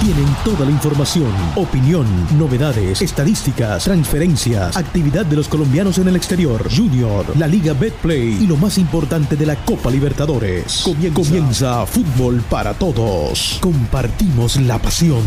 Tienen 0.00 0.26
toda 0.44 0.66
la 0.66 0.70
información, 0.70 1.32
opinión, 1.56 2.06
novedades, 2.38 3.00
estadísticas, 3.00 3.84
transferencias, 3.84 4.76
actividad 4.76 5.24
de 5.24 5.36
los 5.36 5.48
colombianos 5.48 5.98
en 5.98 6.08
el 6.08 6.16
exterior, 6.16 6.68
Junior, 6.70 7.24
la 7.36 7.46
Liga 7.46 7.72
Betplay 7.72 8.42
y 8.42 8.46
lo 8.46 8.56
más 8.56 8.76
importante 8.78 9.36
de 9.36 9.46
la 9.46 9.56
Copa 9.56 9.90
Libertadores. 9.90 10.84
Comienza, 11.14 11.86
Fútbol 11.86 12.42
para 12.50 12.74
Todos. 12.74 13.58
Compartimos 13.60 14.60
la 14.60 14.78
pasión. 14.78 15.22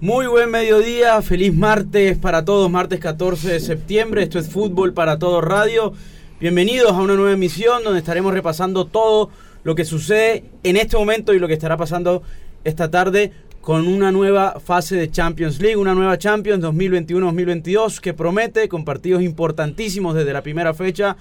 Muy 0.00 0.26
buen 0.28 0.50
mediodía, 0.50 1.20
feliz 1.20 1.52
martes 1.52 2.16
para 2.18 2.44
todos, 2.44 2.70
martes 2.70 3.00
14 3.00 3.54
de 3.54 3.60
septiembre. 3.60 4.22
Esto 4.22 4.38
es 4.38 4.48
Fútbol 4.48 4.92
para 4.92 5.18
Todos 5.18 5.42
Radio. 5.42 5.92
Bienvenidos 6.38 6.92
a 6.92 7.00
una 7.00 7.14
nueva 7.14 7.32
emisión 7.32 7.82
donde 7.82 7.98
estaremos 7.98 8.32
repasando 8.32 8.84
todo 8.86 9.30
lo 9.64 9.74
que 9.74 9.84
sucede 9.84 10.44
en 10.62 10.76
este 10.76 10.96
momento 10.96 11.34
y 11.34 11.40
lo 11.40 11.48
que 11.48 11.54
estará 11.54 11.76
pasando 11.76 12.22
esta 12.66 12.90
tarde 12.90 13.32
con 13.60 13.86
una 13.86 14.10
nueva 14.10 14.58
fase 14.58 14.96
de 14.96 15.10
Champions 15.10 15.60
League, 15.60 15.76
una 15.76 15.94
nueva 15.94 16.18
Champions 16.18 16.64
2021-2022 16.64 18.00
que 18.00 18.12
promete 18.12 18.68
con 18.68 18.84
partidos 18.84 19.22
importantísimos 19.22 20.14
desde 20.14 20.32
la 20.32 20.42
primera 20.42 20.74
fecha 20.74 21.16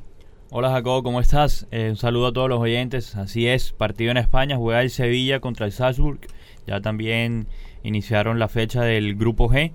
Hola 0.50 0.72
Jacobo, 0.72 1.02
¿cómo 1.02 1.22
estás? 1.22 1.66
Eh, 1.72 1.88
un 1.92 1.96
saludo 1.96 2.28
a 2.28 2.34
todos 2.34 2.50
los 2.50 2.60
oyentes. 2.60 3.16
Así 3.16 3.48
es, 3.48 3.72
partido 3.72 4.12
en 4.12 4.18
España, 4.18 4.58
juega 4.58 4.82
el 4.82 4.90
Sevilla 4.90 5.40
contra 5.40 5.66
el 5.66 5.72
Salzburg. 5.72 6.20
Ya 6.68 6.82
también 6.82 7.48
iniciaron 7.84 8.38
la 8.38 8.50
fecha 8.50 8.82
del 8.82 9.16
grupo 9.16 9.48
G. 9.48 9.72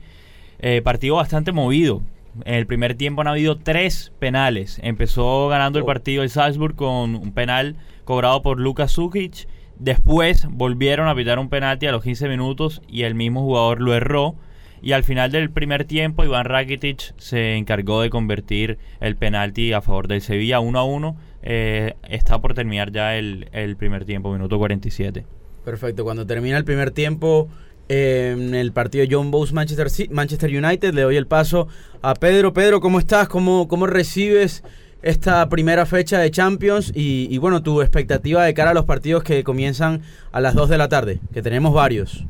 Eh, 0.59 0.83
partido 0.83 1.17
bastante 1.17 1.51
movido. 1.51 2.03
En 2.45 2.55
el 2.55 2.67
primer 2.67 2.95
tiempo 2.95 3.21
han 3.21 3.29
habido 3.29 3.57
tres 3.57 4.13
penales. 4.19 4.81
Empezó 4.83 5.49
ganando 5.49 5.79
el 5.79 5.85
oh. 5.85 5.87
partido 5.87 6.23
el 6.23 6.31
Salzburg 6.31 6.75
con 6.75 7.15
un 7.15 7.33
penal 7.33 7.77
cobrado 8.05 8.43
por 8.43 8.59
Lukas 8.59 8.93
Sukic. 8.93 9.49
Después 9.79 10.47
volvieron 10.51 11.09
a 11.09 11.15
pitar 11.15 11.39
un 11.39 11.49
penalti 11.49 11.87
a 11.87 11.93
los 11.93 12.03
15 12.03 12.29
minutos 12.29 12.83
y 12.89 13.03
el 13.03 13.15
mismo 13.15 13.43
jugador 13.43 13.81
lo 13.81 13.95
erró. 13.95 14.37
Y 14.83 14.93
al 14.93 15.03
final 15.03 15.33
del 15.33 15.51
primer 15.51 15.85
tiempo, 15.85 16.25
Iván 16.25 16.45
Rakitic 16.45 17.15
se 17.17 17.57
encargó 17.57 18.03
de 18.03 18.11
convertir 18.11 18.79
el 19.01 19.17
penalti 19.17 19.73
a 19.73 19.81
favor 19.81 20.09
del 20.09 20.21
Sevilla 20.21 20.61
1 20.61 20.79
a 20.79 20.85
1. 20.85 21.17
Eh, 21.43 21.95
está 22.09 22.41
por 22.41 22.53
terminar 22.53 22.93
ya 22.93 23.17
el, 23.17 23.49
el 23.53 23.77
primer 23.77 24.05
tiempo, 24.05 24.31
minuto 24.31 24.59
47. 24.59 25.25
Perfecto, 25.65 26.05
cuando 26.05 26.27
termina 26.27 26.59
el 26.59 26.65
primer 26.65 26.91
tiempo, 26.91 27.49
en 27.89 28.55
el 28.55 28.73
partido 28.73 29.05
John 29.11 29.31
Bowes 29.31 29.53
Manchester, 29.53 29.89
Manchester 30.11 30.51
United. 30.51 30.95
Le 30.95 31.03
doy 31.03 31.17
el 31.17 31.27
paso 31.27 31.69
a 32.03 32.15
Pedro. 32.15 32.53
Pedro, 32.53 32.81
¿cómo 32.81 32.99
estás? 32.99 33.29
¿Cómo, 33.29 33.69
cómo 33.69 33.87
recibes 33.87 34.65
esta 35.03 35.49
primera 35.49 35.87
fecha 35.87 36.19
de 36.19 36.31
Champions? 36.31 36.93
Y, 36.95 37.37
bueno, 37.39 37.63
tu 37.63 37.83
expectativa 37.83 38.45
de 38.45 38.55
cara 38.55 38.71
a 38.71 38.75
los 38.75 38.85
partidos 38.85 39.23
que 39.23 39.45
comienzan 39.45 40.01
a 40.33 40.41
las 40.41 40.55
2 40.55 40.69
de 40.69 40.79
la 40.79 40.89
tarde, 40.89 41.21
que 41.33 41.43
tenemos 41.43 41.75
varios. 41.75 42.25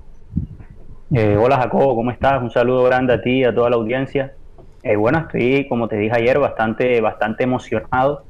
Eh, 1.12 1.36
hola 1.36 1.58
Jacobo, 1.58 1.94
¿cómo 1.94 2.10
estás? 2.10 2.42
Un 2.42 2.50
saludo 2.50 2.82
grande 2.84 3.12
a 3.12 3.22
ti 3.22 3.40
y 3.40 3.44
a 3.44 3.54
toda 3.54 3.70
la 3.70 3.76
audiencia. 3.76 4.32
Eh, 4.82 4.96
bueno, 4.96 5.20
estoy, 5.20 5.68
como 5.68 5.86
te 5.86 5.96
dije 5.96 6.14
ayer, 6.16 6.38
bastante, 6.38 7.00
bastante 7.00 7.44
emocionado. 7.44 8.24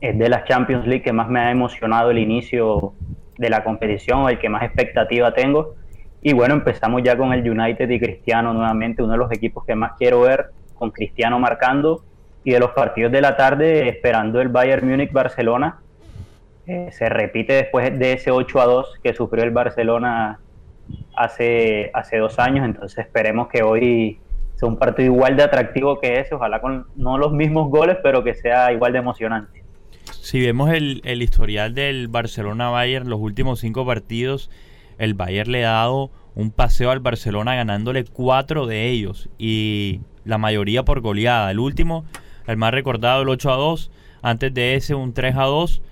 Es 0.00 0.18
de 0.18 0.28
las 0.28 0.44
Champions 0.44 0.86
League 0.86 1.02
que 1.02 1.12
más 1.12 1.28
me 1.28 1.40
ha 1.40 1.50
emocionado 1.50 2.10
el 2.10 2.18
inicio 2.18 2.92
de 3.38 3.48
la 3.48 3.64
competición, 3.64 4.28
el 4.28 4.38
que 4.38 4.48
más 4.48 4.62
expectativa 4.62 5.32
tengo 5.32 5.74
y 6.26 6.32
bueno, 6.32 6.54
empezamos 6.54 7.02
ya 7.02 7.18
con 7.18 7.34
el 7.34 7.48
United 7.48 7.88
y 7.90 8.00
Cristiano 8.00 8.54
nuevamente, 8.54 9.02
uno 9.02 9.12
de 9.12 9.18
los 9.18 9.30
equipos 9.30 9.62
que 9.66 9.74
más 9.74 9.92
quiero 9.98 10.22
ver, 10.22 10.46
con 10.74 10.90
Cristiano 10.90 11.38
marcando. 11.38 12.02
Y 12.44 12.52
de 12.52 12.60
los 12.60 12.70
partidos 12.70 13.12
de 13.12 13.20
la 13.20 13.36
tarde, 13.36 13.90
esperando 13.90 14.40
el 14.40 14.48
Bayern 14.48 14.88
Múnich-Barcelona. 14.88 15.80
Eh, 16.66 16.88
se 16.92 17.10
repite 17.10 17.52
después 17.52 17.98
de 17.98 18.14
ese 18.14 18.30
8 18.30 18.58
a 18.58 18.64
2 18.64 19.00
que 19.02 19.12
sufrió 19.12 19.44
el 19.44 19.50
Barcelona 19.50 20.40
hace, 21.14 21.90
hace 21.92 22.16
dos 22.16 22.38
años. 22.38 22.64
Entonces 22.64 23.00
esperemos 23.00 23.48
que 23.48 23.62
hoy 23.62 24.18
sea 24.54 24.66
un 24.66 24.78
partido 24.78 25.12
igual 25.12 25.36
de 25.36 25.42
atractivo 25.42 26.00
que 26.00 26.20
ese. 26.20 26.34
Ojalá 26.34 26.62
con 26.62 26.86
no 26.96 27.18
los 27.18 27.32
mismos 27.32 27.70
goles, 27.70 27.98
pero 28.02 28.24
que 28.24 28.32
sea 28.32 28.72
igual 28.72 28.94
de 28.94 28.98
emocionante. 29.00 29.62
Si 30.22 30.40
vemos 30.40 30.70
el, 30.72 31.02
el 31.04 31.20
historial 31.20 31.74
del 31.74 32.08
Barcelona-Bayern, 32.08 33.10
los 33.10 33.20
últimos 33.20 33.60
cinco 33.60 33.84
partidos 33.84 34.50
el 34.98 35.14
Bayern 35.14 35.52
le 35.52 35.64
ha 35.64 35.72
dado 35.72 36.10
un 36.34 36.50
paseo 36.50 36.90
al 36.90 37.00
Barcelona 37.00 37.54
ganándole 37.54 38.04
cuatro 38.04 38.66
de 38.66 38.90
ellos 38.90 39.28
y 39.38 40.00
la 40.24 40.38
mayoría 40.38 40.84
por 40.84 41.00
goleada. 41.00 41.50
El 41.50 41.58
último, 41.58 42.04
el 42.46 42.56
más 42.56 42.72
recordado, 42.72 43.22
el 43.22 43.28
8 43.28 43.52
a 43.52 43.56
2. 43.56 43.90
Antes 44.22 44.54
de 44.54 44.74
ese, 44.74 44.94
un 44.94 45.12
3 45.12 45.36
a 45.36 45.44
2. 45.44 45.82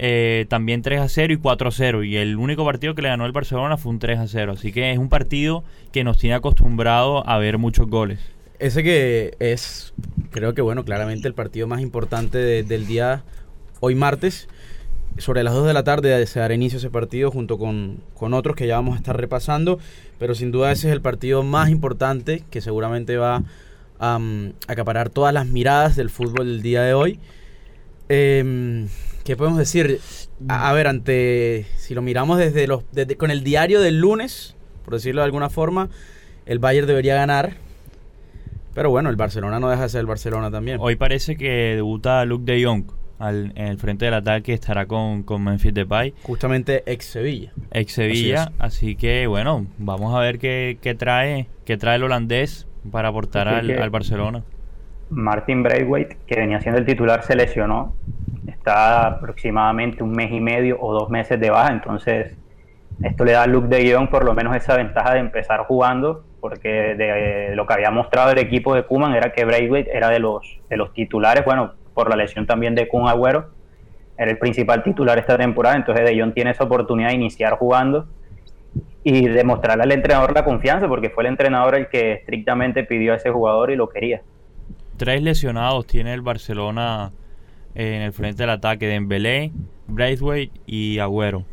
Eh, 0.00 0.46
también 0.48 0.82
3 0.82 1.00
a 1.00 1.08
0 1.08 1.32
y 1.32 1.36
4 1.36 1.68
a 1.68 1.72
0. 1.72 2.04
Y 2.04 2.16
el 2.16 2.36
único 2.36 2.64
partido 2.64 2.94
que 2.94 3.02
le 3.02 3.08
ganó 3.08 3.26
el 3.26 3.32
Barcelona 3.32 3.76
fue 3.76 3.92
un 3.92 3.98
3 3.98 4.18
a 4.18 4.26
0. 4.26 4.52
Así 4.52 4.72
que 4.72 4.90
es 4.90 4.98
un 4.98 5.08
partido 5.08 5.64
que 5.92 6.04
nos 6.04 6.18
tiene 6.18 6.34
acostumbrado 6.36 7.26
a 7.28 7.38
ver 7.38 7.58
muchos 7.58 7.88
goles. 7.88 8.20
Ese 8.58 8.82
que 8.82 9.36
es, 9.38 9.94
creo 10.30 10.52
que 10.52 10.62
bueno, 10.62 10.84
claramente 10.84 11.28
el 11.28 11.34
partido 11.34 11.68
más 11.68 11.80
importante 11.80 12.64
del 12.64 12.86
día 12.88 13.22
hoy 13.80 13.94
martes 13.94 14.48
sobre 15.18 15.42
las 15.42 15.54
2 15.54 15.66
de 15.66 15.72
la 15.72 15.84
tarde 15.84 16.26
se 16.26 16.40
dará 16.40 16.54
inicio 16.54 16.78
ese 16.78 16.90
partido 16.90 17.30
junto 17.30 17.58
con, 17.58 18.02
otros 18.14 18.56
que 18.56 18.66
ya 18.66 18.76
vamos 18.76 18.94
a 18.94 18.98
estar 18.98 19.16
repasando, 19.16 19.78
pero 20.18 20.34
sin 20.34 20.50
duda 20.50 20.72
ese 20.72 20.88
es 20.88 20.92
el 20.92 21.00
partido 21.00 21.42
más 21.42 21.70
importante 21.70 22.44
que 22.50 22.60
seguramente 22.60 23.16
va 23.16 23.42
a 24.00 24.18
acaparar 24.66 25.10
todas 25.10 25.34
las 25.34 25.46
miradas 25.46 25.96
del 25.96 26.10
fútbol 26.10 26.46
del 26.46 26.62
día 26.62 26.82
de 26.82 26.94
hoy. 26.94 27.18
Eh, 28.08 28.86
¿Qué 29.24 29.36
podemos 29.36 29.58
decir? 29.58 30.00
A, 30.48 30.72
ver, 30.72 30.86
ante 30.86 31.66
si 31.76 31.94
lo 31.94 32.00
miramos 32.00 32.38
desde 32.38 32.66
los 32.66 32.84
con 33.18 33.30
el 33.30 33.44
diario 33.44 33.80
del 33.82 34.00
lunes, 34.00 34.56
por 34.86 34.94
decirlo 34.94 35.20
de 35.20 35.26
alguna 35.26 35.50
forma, 35.50 35.90
el 36.46 36.58
Bayern 36.60 36.86
debería 36.86 37.14
ganar 37.14 37.58
Pero 38.72 38.88
bueno, 38.88 39.10
el 39.10 39.16
Barcelona 39.16 39.60
no 39.60 39.68
deja 39.68 39.82
de 39.82 39.88
ser 39.90 40.00
el 40.00 40.06
Barcelona 40.06 40.50
también. 40.50 40.78
Hoy 40.80 40.96
parece 40.96 41.36
que 41.36 41.74
debuta 41.74 42.24
Luke 42.24 42.50
de 42.50 42.64
Jong 42.64 42.84
al, 43.18 43.52
en 43.54 43.66
el 43.66 43.78
frente 43.78 44.04
del 44.04 44.14
ataque, 44.14 44.52
estará 44.52 44.86
con, 44.86 45.22
con 45.22 45.42
Memphis 45.42 45.74
Depay. 45.74 46.14
Justamente 46.22 46.82
ex 46.86 47.04
Sevilla. 47.04 47.52
Ex 47.70 47.92
Sevilla, 47.92 48.52
así, 48.58 48.96
que 48.96 49.26
bueno, 49.26 49.66
vamos 49.78 50.14
a 50.14 50.20
ver 50.20 50.38
qué, 50.38 50.78
qué, 50.80 50.94
trae, 50.94 51.48
qué 51.64 51.76
trae 51.76 51.96
el 51.96 52.04
holandés 52.04 52.66
para 52.90 53.08
aportar 53.08 53.48
al, 53.48 53.70
al, 53.70 53.90
Barcelona. 53.90 54.42
Martin 55.10 55.62
Braithwaite, 55.62 56.16
que 56.26 56.38
venía 56.38 56.60
siendo 56.60 56.78
el 56.78 56.86
titular, 56.86 57.22
se 57.22 57.34
lesionó. 57.34 57.94
Está 58.46 59.06
aproximadamente 59.06 60.02
un 60.02 60.12
mes 60.12 60.30
y 60.32 60.40
medio 60.40 60.78
o 60.80 60.92
dos 60.92 61.10
meses 61.10 61.38
de 61.40 61.50
baja, 61.50 61.72
entonces 61.72 62.36
esto 63.02 63.24
le 63.24 63.32
da 63.32 63.44
a 63.44 63.46
Luke 63.46 63.68
de 63.68 63.94
Jong 63.94 64.08
por 64.08 64.24
lo 64.24 64.34
menos 64.34 64.56
esa 64.56 64.76
ventaja 64.76 65.14
de 65.14 65.20
empezar 65.20 65.60
jugando, 65.60 66.24
porque 66.40 66.94
de, 66.96 67.54
lo 67.54 67.66
que 67.66 67.74
había 67.74 67.90
mostrado 67.90 68.32
el 68.32 68.38
equipo 68.38 68.74
de 68.74 68.82
Kuman 68.84 69.14
era 69.14 69.32
que 69.32 69.44
Braithwaite 69.44 69.96
era 69.96 70.08
de 70.08 70.18
los, 70.18 70.42
de 70.68 70.76
los 70.76 70.92
titulares, 70.92 71.44
bueno, 71.44 71.74
por 71.98 72.10
la 72.10 72.14
lesión 72.14 72.46
también 72.46 72.76
de 72.76 72.86
Kun 72.86 73.08
Agüero, 73.08 73.50
era 74.16 74.30
el 74.30 74.38
principal 74.38 74.84
titular 74.84 75.18
esta 75.18 75.36
temporada, 75.36 75.74
entonces 75.74 76.04
De 76.04 76.20
Jong 76.20 76.32
tiene 76.32 76.52
esa 76.52 76.62
oportunidad 76.62 77.08
de 77.08 77.16
iniciar 77.16 77.54
jugando 77.54 78.06
y 79.02 79.26
demostrarle 79.26 79.82
al 79.82 79.90
entrenador 79.90 80.32
la 80.32 80.44
confianza, 80.44 80.86
porque 80.86 81.10
fue 81.10 81.24
el 81.24 81.30
entrenador 81.30 81.74
el 81.74 81.88
que 81.88 82.12
estrictamente 82.12 82.84
pidió 82.84 83.14
a 83.14 83.16
ese 83.16 83.30
jugador 83.30 83.72
y 83.72 83.76
lo 83.76 83.88
quería. 83.88 84.22
Tres 84.96 85.20
lesionados 85.22 85.88
tiene 85.88 86.14
el 86.14 86.22
Barcelona 86.22 87.10
en 87.74 88.02
el 88.02 88.12
frente 88.12 88.44
del 88.44 88.50
ataque, 88.50 88.86
Dembélé, 88.86 89.50
Braithwaite 89.88 90.60
y 90.66 91.00
Agüero 91.00 91.44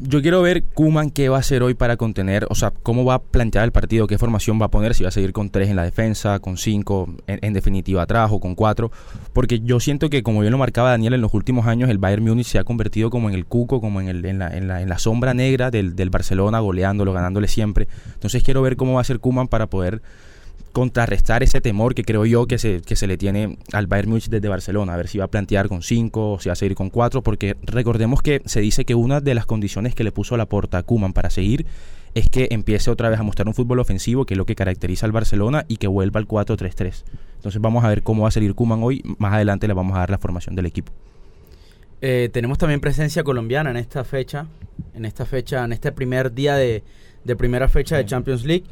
yo 0.00 0.22
quiero 0.22 0.42
ver 0.42 0.62
Kuman 0.62 1.10
qué 1.10 1.28
va 1.28 1.36
a 1.36 1.40
hacer 1.40 1.62
hoy 1.62 1.74
para 1.74 1.96
contener, 1.96 2.46
o 2.50 2.54
sea, 2.54 2.70
cómo 2.70 3.04
va 3.04 3.14
a 3.14 3.22
plantear 3.22 3.64
el 3.64 3.72
partido, 3.72 4.06
qué 4.06 4.18
formación 4.18 4.60
va 4.60 4.66
a 4.66 4.70
poner, 4.70 4.94
si 4.94 5.02
va 5.02 5.08
a 5.08 5.12
seguir 5.12 5.32
con 5.32 5.50
tres 5.50 5.68
en 5.68 5.76
la 5.76 5.84
defensa, 5.84 6.38
con 6.38 6.56
cinco 6.56 7.08
en, 7.26 7.52
definitiva 7.52 8.02
atrás 8.02 8.30
o 8.32 8.40
con 8.40 8.54
cuatro, 8.54 8.90
porque 9.32 9.60
yo 9.60 9.80
siento 9.80 10.10
que 10.10 10.22
como 10.22 10.40
bien 10.40 10.52
lo 10.52 10.58
marcaba 10.58 10.90
Daniel 10.90 11.14
en 11.14 11.20
los 11.20 11.34
últimos 11.34 11.66
años, 11.66 11.90
el 11.90 11.98
Bayern 11.98 12.24
Múnich 12.24 12.46
se 12.46 12.58
ha 12.58 12.64
convertido 12.64 13.10
como 13.10 13.28
en 13.28 13.34
el 13.34 13.46
cuco, 13.46 13.80
como 13.80 14.00
en, 14.00 14.08
el, 14.08 14.24
en, 14.24 14.38
la, 14.38 14.48
en, 14.56 14.68
la, 14.68 14.84
la 14.84 14.98
sombra 14.98 15.34
negra 15.34 15.70
del, 15.70 15.96
del 15.96 16.10
Barcelona, 16.10 16.60
goleándolo, 16.60 17.12
ganándole 17.12 17.48
siempre. 17.48 17.88
Entonces 18.14 18.42
quiero 18.42 18.62
ver 18.62 18.76
cómo 18.76 18.94
va 18.94 19.00
a 19.00 19.04
ser 19.04 19.20
Kuman 19.20 19.48
para 19.48 19.68
poder 19.68 20.02
contrarrestar 20.72 21.42
ese 21.42 21.60
temor 21.60 21.94
que 21.94 22.04
creo 22.04 22.24
yo 22.26 22.46
que 22.46 22.58
se, 22.58 22.80
que 22.80 22.96
se 22.96 23.06
le 23.06 23.16
tiene 23.16 23.58
al 23.72 23.86
Bayern 23.86 24.10
Múnich 24.10 24.28
desde 24.28 24.48
Barcelona, 24.48 24.94
a 24.94 24.96
ver 24.96 25.08
si 25.08 25.18
va 25.18 25.24
a 25.24 25.28
plantear 25.28 25.68
con 25.68 25.82
5 25.82 26.32
o 26.32 26.40
si 26.40 26.48
va 26.48 26.52
a 26.54 26.56
seguir 26.56 26.74
con 26.74 26.90
4, 26.90 27.22
porque 27.22 27.56
recordemos 27.62 28.22
que 28.22 28.42
se 28.44 28.60
dice 28.60 28.84
que 28.84 28.94
una 28.94 29.20
de 29.20 29.34
las 29.34 29.46
condiciones 29.46 29.94
que 29.94 30.04
le 30.04 30.12
puso 30.12 30.36
la 30.36 30.46
porta 30.46 30.78
a 30.78 30.82
Kuman 30.82 31.12
para 31.12 31.30
seguir 31.30 31.66
es 32.14 32.28
que 32.28 32.48
empiece 32.50 32.90
otra 32.90 33.08
vez 33.08 33.20
a 33.20 33.22
mostrar 33.22 33.46
un 33.46 33.54
fútbol 33.54 33.78
ofensivo, 33.78 34.26
que 34.26 34.34
es 34.34 34.38
lo 34.38 34.46
que 34.46 34.54
caracteriza 34.54 35.06
al 35.06 35.12
Barcelona, 35.12 35.64
y 35.68 35.76
que 35.76 35.86
vuelva 35.86 36.18
al 36.18 36.26
4-3-3. 36.26 37.04
Entonces 37.36 37.60
vamos 37.60 37.84
a 37.84 37.88
ver 37.88 38.02
cómo 38.02 38.22
va 38.22 38.28
a 38.28 38.32
salir 38.32 38.54
Kuman 38.54 38.82
hoy, 38.82 39.02
más 39.18 39.32
adelante 39.32 39.68
le 39.68 39.74
vamos 39.74 39.96
a 39.96 40.00
dar 40.00 40.10
la 40.10 40.18
formación 40.18 40.56
del 40.56 40.66
equipo. 40.66 40.92
Eh, 42.02 42.30
tenemos 42.32 42.58
también 42.58 42.80
presencia 42.80 43.22
colombiana 43.22 43.70
en 43.70 43.76
esta 43.76 44.04
fecha, 44.04 44.46
en 44.94 45.04
esta 45.04 45.26
fecha, 45.26 45.64
en 45.64 45.72
este 45.72 45.92
primer 45.92 46.32
día 46.32 46.56
de, 46.56 46.82
de 47.24 47.36
primera 47.36 47.68
fecha 47.68 47.96
de 47.96 48.04
Champions 48.04 48.44
League. 48.44 48.64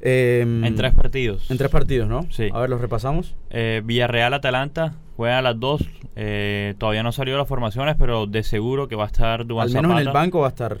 Em, 0.00 0.64
en 0.64 0.74
tres 0.74 0.94
partidos. 0.94 1.50
En 1.50 1.58
tres 1.58 1.70
partidos, 1.70 2.08
¿no? 2.08 2.26
Sí. 2.30 2.48
A 2.52 2.60
ver, 2.60 2.70
los 2.70 2.80
repasamos. 2.80 3.34
Eh, 3.50 3.82
Villarreal-Atalanta 3.84 4.94
juegan 5.16 5.38
a 5.38 5.42
las 5.42 5.58
dos. 5.58 5.82
Eh, 6.14 6.74
todavía 6.78 7.02
no 7.02 7.12
salió 7.12 7.36
las 7.36 7.48
formaciones, 7.48 7.96
pero 7.98 8.26
de 8.26 8.42
seguro 8.42 8.88
que 8.88 8.96
va 8.96 9.04
a 9.04 9.08
estar 9.08 9.40
Al 9.40 9.46
menos 9.46 9.92
en 9.92 9.98
el 9.98 10.08
banco 10.10 10.40
va 10.40 10.46
a 10.46 10.50
estar. 10.50 10.78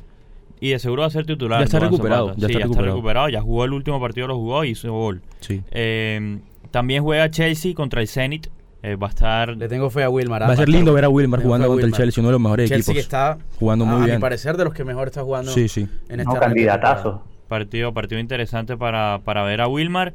Y 0.60 0.70
de 0.70 0.78
seguro 0.78 1.02
va 1.02 1.08
a 1.08 1.10
ser 1.10 1.26
titular. 1.26 1.60
Ya 1.60 1.64
está 1.64 1.78
recuperado. 1.80 2.34
Ya, 2.36 2.46
está, 2.46 2.80
recuperado. 2.80 3.28
ya 3.28 3.40
jugó 3.42 3.64
el 3.64 3.72
último 3.72 4.00
partido, 4.00 4.26
lo 4.26 4.36
jugó 4.36 4.64
y 4.64 4.70
hizo 4.70 4.92
gol. 4.92 5.22
Sí. 5.40 5.62
Eh, 5.70 6.38
también 6.70 7.02
juega 7.02 7.30
Chelsea 7.30 7.74
contra 7.74 8.00
el 8.00 8.08
Zenit. 8.08 8.48
Va 8.84 9.06
a 9.06 9.10
estar. 9.10 9.56
Le 9.56 9.68
tengo 9.68 9.90
fe 9.90 10.04
a 10.04 10.10
Wilmar. 10.10 10.42
Va 10.42 10.52
a 10.52 10.56
ser 10.56 10.68
lindo 10.68 10.92
ver 10.92 11.04
a 11.04 11.08
Wilmar 11.08 11.42
jugando 11.42 11.68
contra 11.68 11.86
el 11.86 11.92
Chelsea, 11.92 12.22
uno 12.22 12.28
de 12.28 12.32
los 12.32 12.40
mejores 12.40 12.68
Chelsea 12.68 12.92
equipos. 12.92 12.94
que 12.94 13.00
está 13.00 13.38
jugando 13.58 13.84
muy 13.84 14.02
bien. 14.02 14.12
A 14.12 14.18
mi 14.18 14.20
parecer, 14.20 14.56
de 14.56 14.64
los 14.64 14.74
que 14.74 14.84
mejor 14.84 15.08
está 15.08 15.22
jugando. 15.22 15.52
Sí, 15.52 15.68
sí. 15.68 15.88
En 16.08 16.20
este 16.20 16.38
candidatazo. 16.38 17.22
Partido, 17.48 17.92
partido 17.92 18.20
interesante 18.20 18.76
para, 18.76 19.20
para 19.24 19.42
ver 19.44 19.60
a 19.60 19.68
Wilmar. 19.68 20.14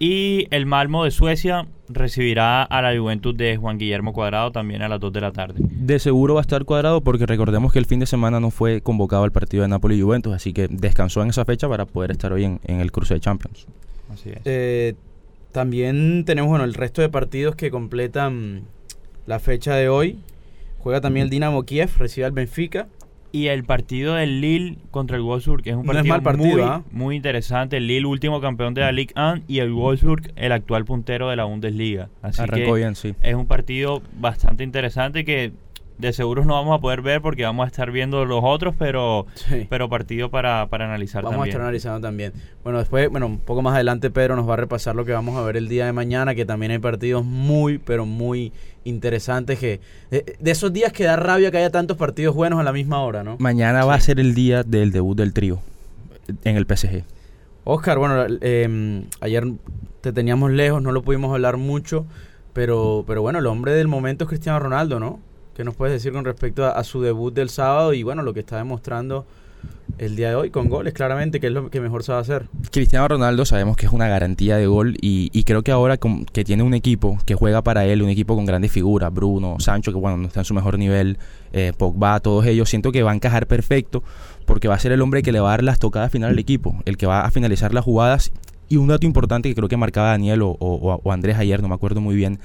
Y 0.00 0.46
el 0.50 0.64
Malmo 0.64 1.04
de 1.04 1.10
Suecia 1.10 1.66
recibirá 1.88 2.62
a 2.62 2.82
la 2.82 2.96
Juventud 2.96 3.34
de 3.34 3.56
Juan 3.56 3.78
Guillermo 3.78 4.12
Cuadrado 4.12 4.52
también 4.52 4.82
a 4.82 4.88
las 4.88 5.00
2 5.00 5.12
de 5.12 5.20
la 5.20 5.32
tarde. 5.32 5.54
De 5.58 5.98
seguro 5.98 6.34
va 6.34 6.40
a 6.40 6.42
estar 6.42 6.64
cuadrado 6.64 7.00
porque 7.00 7.26
recordemos 7.26 7.72
que 7.72 7.80
el 7.80 7.86
fin 7.86 7.98
de 7.98 8.06
semana 8.06 8.38
no 8.38 8.50
fue 8.50 8.80
convocado 8.80 9.24
al 9.24 9.32
partido 9.32 9.62
de 9.62 9.68
Napoli 9.68 9.96
y 9.96 10.02
Juventus, 10.02 10.32
así 10.34 10.52
que 10.52 10.68
descansó 10.68 11.22
en 11.22 11.30
esa 11.30 11.44
fecha 11.44 11.68
para 11.68 11.84
poder 11.84 12.12
estar 12.12 12.32
hoy 12.32 12.44
en, 12.44 12.60
el 12.64 12.92
cruce 12.92 13.14
de 13.14 13.20
Champions. 13.20 13.66
Así 14.12 14.30
es. 14.30 14.40
Eh, 14.44 14.94
también 15.52 16.24
tenemos 16.24 16.50
bueno, 16.50 16.64
el 16.64 16.74
resto 16.74 17.02
de 17.02 17.08
partidos 17.08 17.56
que 17.56 17.70
completan 17.70 18.64
la 19.26 19.38
fecha 19.38 19.74
de 19.74 19.88
hoy. 19.88 20.18
Juega 20.78 21.00
también 21.00 21.24
el 21.24 21.30
Dinamo 21.30 21.64
Kiev, 21.64 21.90
recibe 21.98 22.26
al 22.26 22.32
Benfica 22.32 22.88
y 23.32 23.48
el 23.48 23.64
partido 23.64 24.14
del 24.14 24.40
Lille 24.40 24.78
contra 24.90 25.16
el 25.16 25.22
Wolfsburg, 25.22 25.62
que 25.62 25.70
es 25.70 25.76
un 25.76 25.84
partido, 25.84 26.36
muy, 26.36 26.60
¿ah? 26.62 26.82
muy, 26.90 27.16
interesante. 27.16 27.76
El 27.76 27.86
Lille, 27.86 28.06
último 28.06 28.40
campeón 28.40 28.74
de 28.74 28.80
la 28.82 28.92
Ligue 28.92 29.12
1, 29.16 29.42
y 29.46 29.58
el 29.58 29.72
Wolfsburg, 29.72 30.32
el 30.36 30.52
actual 30.52 30.84
puntero 30.84 31.28
de 31.28 31.36
la 31.36 31.44
Bundesliga. 31.44 32.08
Así 32.22 32.40
Arrancó 32.40 32.74
que 32.74 32.80
bien, 32.80 32.94
sí. 32.94 33.14
es 33.22 33.34
un 33.34 33.46
partido 33.46 34.02
bastante 34.18 34.64
interesante 34.64 35.24
que 35.24 35.52
de 35.98 36.12
seguro 36.12 36.44
no 36.44 36.54
vamos 36.54 36.78
a 36.78 36.80
poder 36.80 37.02
ver 37.02 37.20
porque 37.20 37.44
vamos 37.44 37.64
a 37.64 37.66
estar 37.66 37.90
viendo 37.90 38.24
los 38.24 38.40
otros, 38.42 38.74
pero, 38.78 39.26
pero 39.68 39.88
partido 39.88 40.30
para, 40.30 40.66
para 40.68 40.84
analizar 40.84 41.24
vamos 41.24 41.36
también. 41.36 41.48
a 41.48 41.50
estar 41.50 41.62
analizando 41.62 42.06
también. 42.06 42.32
Bueno, 42.62 42.78
después, 42.78 43.10
bueno, 43.10 43.26
un 43.26 43.38
poco 43.38 43.62
más 43.62 43.74
adelante 43.74 44.10
Pedro 44.10 44.36
nos 44.36 44.48
va 44.48 44.54
a 44.54 44.56
repasar 44.56 44.94
lo 44.94 45.04
que 45.04 45.12
vamos 45.12 45.36
a 45.36 45.42
ver 45.42 45.56
el 45.56 45.68
día 45.68 45.86
de 45.86 45.92
mañana, 45.92 46.34
que 46.34 46.44
también 46.44 46.72
hay 46.72 46.78
partidos 46.78 47.24
muy, 47.24 47.78
pero 47.78 48.06
muy 48.06 48.52
interesantes 48.84 49.58
que 49.58 49.80
de, 50.10 50.36
esos 50.44 50.72
días 50.72 50.92
que 50.92 51.04
da 51.04 51.16
rabia 51.16 51.50
que 51.50 51.58
haya 51.58 51.70
tantos 51.70 51.96
partidos 51.96 52.34
buenos 52.34 52.60
a 52.60 52.62
la 52.62 52.72
misma 52.72 53.02
hora, 53.02 53.24
¿no? 53.24 53.36
Mañana 53.38 53.84
va 53.84 53.94
a 53.94 54.00
ser 54.00 54.20
el 54.20 54.34
día 54.34 54.62
del 54.62 54.92
debut 54.92 55.16
del 55.16 55.32
trío 55.32 55.60
en 56.44 56.56
el 56.56 56.64
PSG. 56.64 57.04
Oscar, 57.64 57.98
bueno, 57.98 58.24
em, 58.40 59.04
ayer 59.20 59.44
te 60.00 60.12
teníamos 60.12 60.52
lejos, 60.52 60.80
no 60.80 60.92
lo 60.92 61.02
pudimos 61.02 61.32
hablar 61.32 61.58
mucho, 61.58 62.06
pero, 62.54 63.04
pero 63.06 63.20
bueno, 63.20 63.40
el 63.40 63.46
hombre 63.46 63.72
del 63.72 63.88
momento 63.88 64.24
es 64.24 64.28
Cristiano 64.28 64.58
Ronaldo, 64.58 65.00
¿no? 65.00 65.20
¿Qué 65.58 65.64
nos 65.64 65.74
puedes 65.74 65.92
decir 65.92 66.12
con 66.12 66.24
respecto 66.24 66.64
a, 66.64 66.84
su 66.84 67.02
debut 67.02 67.34
del 67.34 67.50
sábado 67.50 67.92
y 67.92 68.04
bueno, 68.04 68.22
lo 68.22 68.32
que 68.32 68.38
está 68.38 68.58
demostrando 68.58 69.26
el 69.98 70.14
día 70.14 70.28
de 70.28 70.36
hoy 70.36 70.50
con 70.50 70.68
goles, 70.68 70.94
claramente, 70.94 71.40
que 71.40 71.48
es 71.48 71.52
lo 71.52 71.68
que 71.68 71.80
mejor 71.80 72.04
sabe 72.04 72.20
hacer? 72.20 72.46
Cristiano 72.70 73.08
Ronaldo 73.08 73.44
sabemos 73.44 73.76
que 73.76 73.86
es 73.86 73.92
una 73.92 74.06
garantía 74.06 74.56
de 74.56 74.68
gol 74.68 74.96
y, 75.00 75.42
creo 75.42 75.64
que 75.64 75.72
ahora 75.72 75.96
que 75.96 76.44
tiene 76.44 76.62
un 76.62 76.74
equipo 76.74 77.18
que 77.26 77.34
juega 77.34 77.62
para 77.62 77.84
él, 77.86 78.02
un 78.02 78.08
equipo 78.08 78.36
con 78.36 78.46
grandes 78.46 78.70
figuras, 78.70 79.12
Bruno, 79.12 79.56
Sancho, 79.58 79.90
que 79.90 79.98
bueno, 79.98 80.16
no 80.16 80.28
está 80.28 80.42
en 80.42 80.44
su 80.44 80.54
mejor 80.54 80.78
nivel, 80.78 81.18
eh, 81.52 81.72
Pogba, 81.76 82.20
todos 82.20 82.46
ellos, 82.46 82.70
siento 82.70 82.92
que 82.92 83.02
va 83.02 83.10
a 83.10 83.14
encajar 83.16 83.48
perfecto 83.48 84.04
porque 84.46 84.68
va 84.68 84.76
a 84.76 84.78
ser 84.78 84.92
el 84.92 85.02
hombre 85.02 85.24
que 85.24 85.32
le 85.32 85.40
va 85.40 85.48
a 85.48 85.50
dar 85.50 85.64
las 85.64 85.80
tocadas 85.80 86.12
final 86.12 86.30
al 86.30 86.38
equipo, 86.38 86.80
el 86.84 86.96
que 86.96 87.06
va 87.06 87.22
a 87.22 87.32
finalizar 87.32 87.74
las 87.74 87.84
jugadas. 87.84 88.30
Y 88.68 88.76
un 88.76 88.86
dato 88.86 89.06
importante 89.06 89.48
que 89.48 89.56
creo 89.56 89.68
que 89.68 89.76
marcaba 89.76 90.10
Daniel 90.10 90.42
o, 90.42 90.50
o 90.60 91.10
Andrés 91.10 91.36
ayer, 91.36 91.60
no 91.62 91.68
me 91.68 91.74
acuerdo 91.74 92.00
muy 92.00 92.14
bien, 92.14 92.38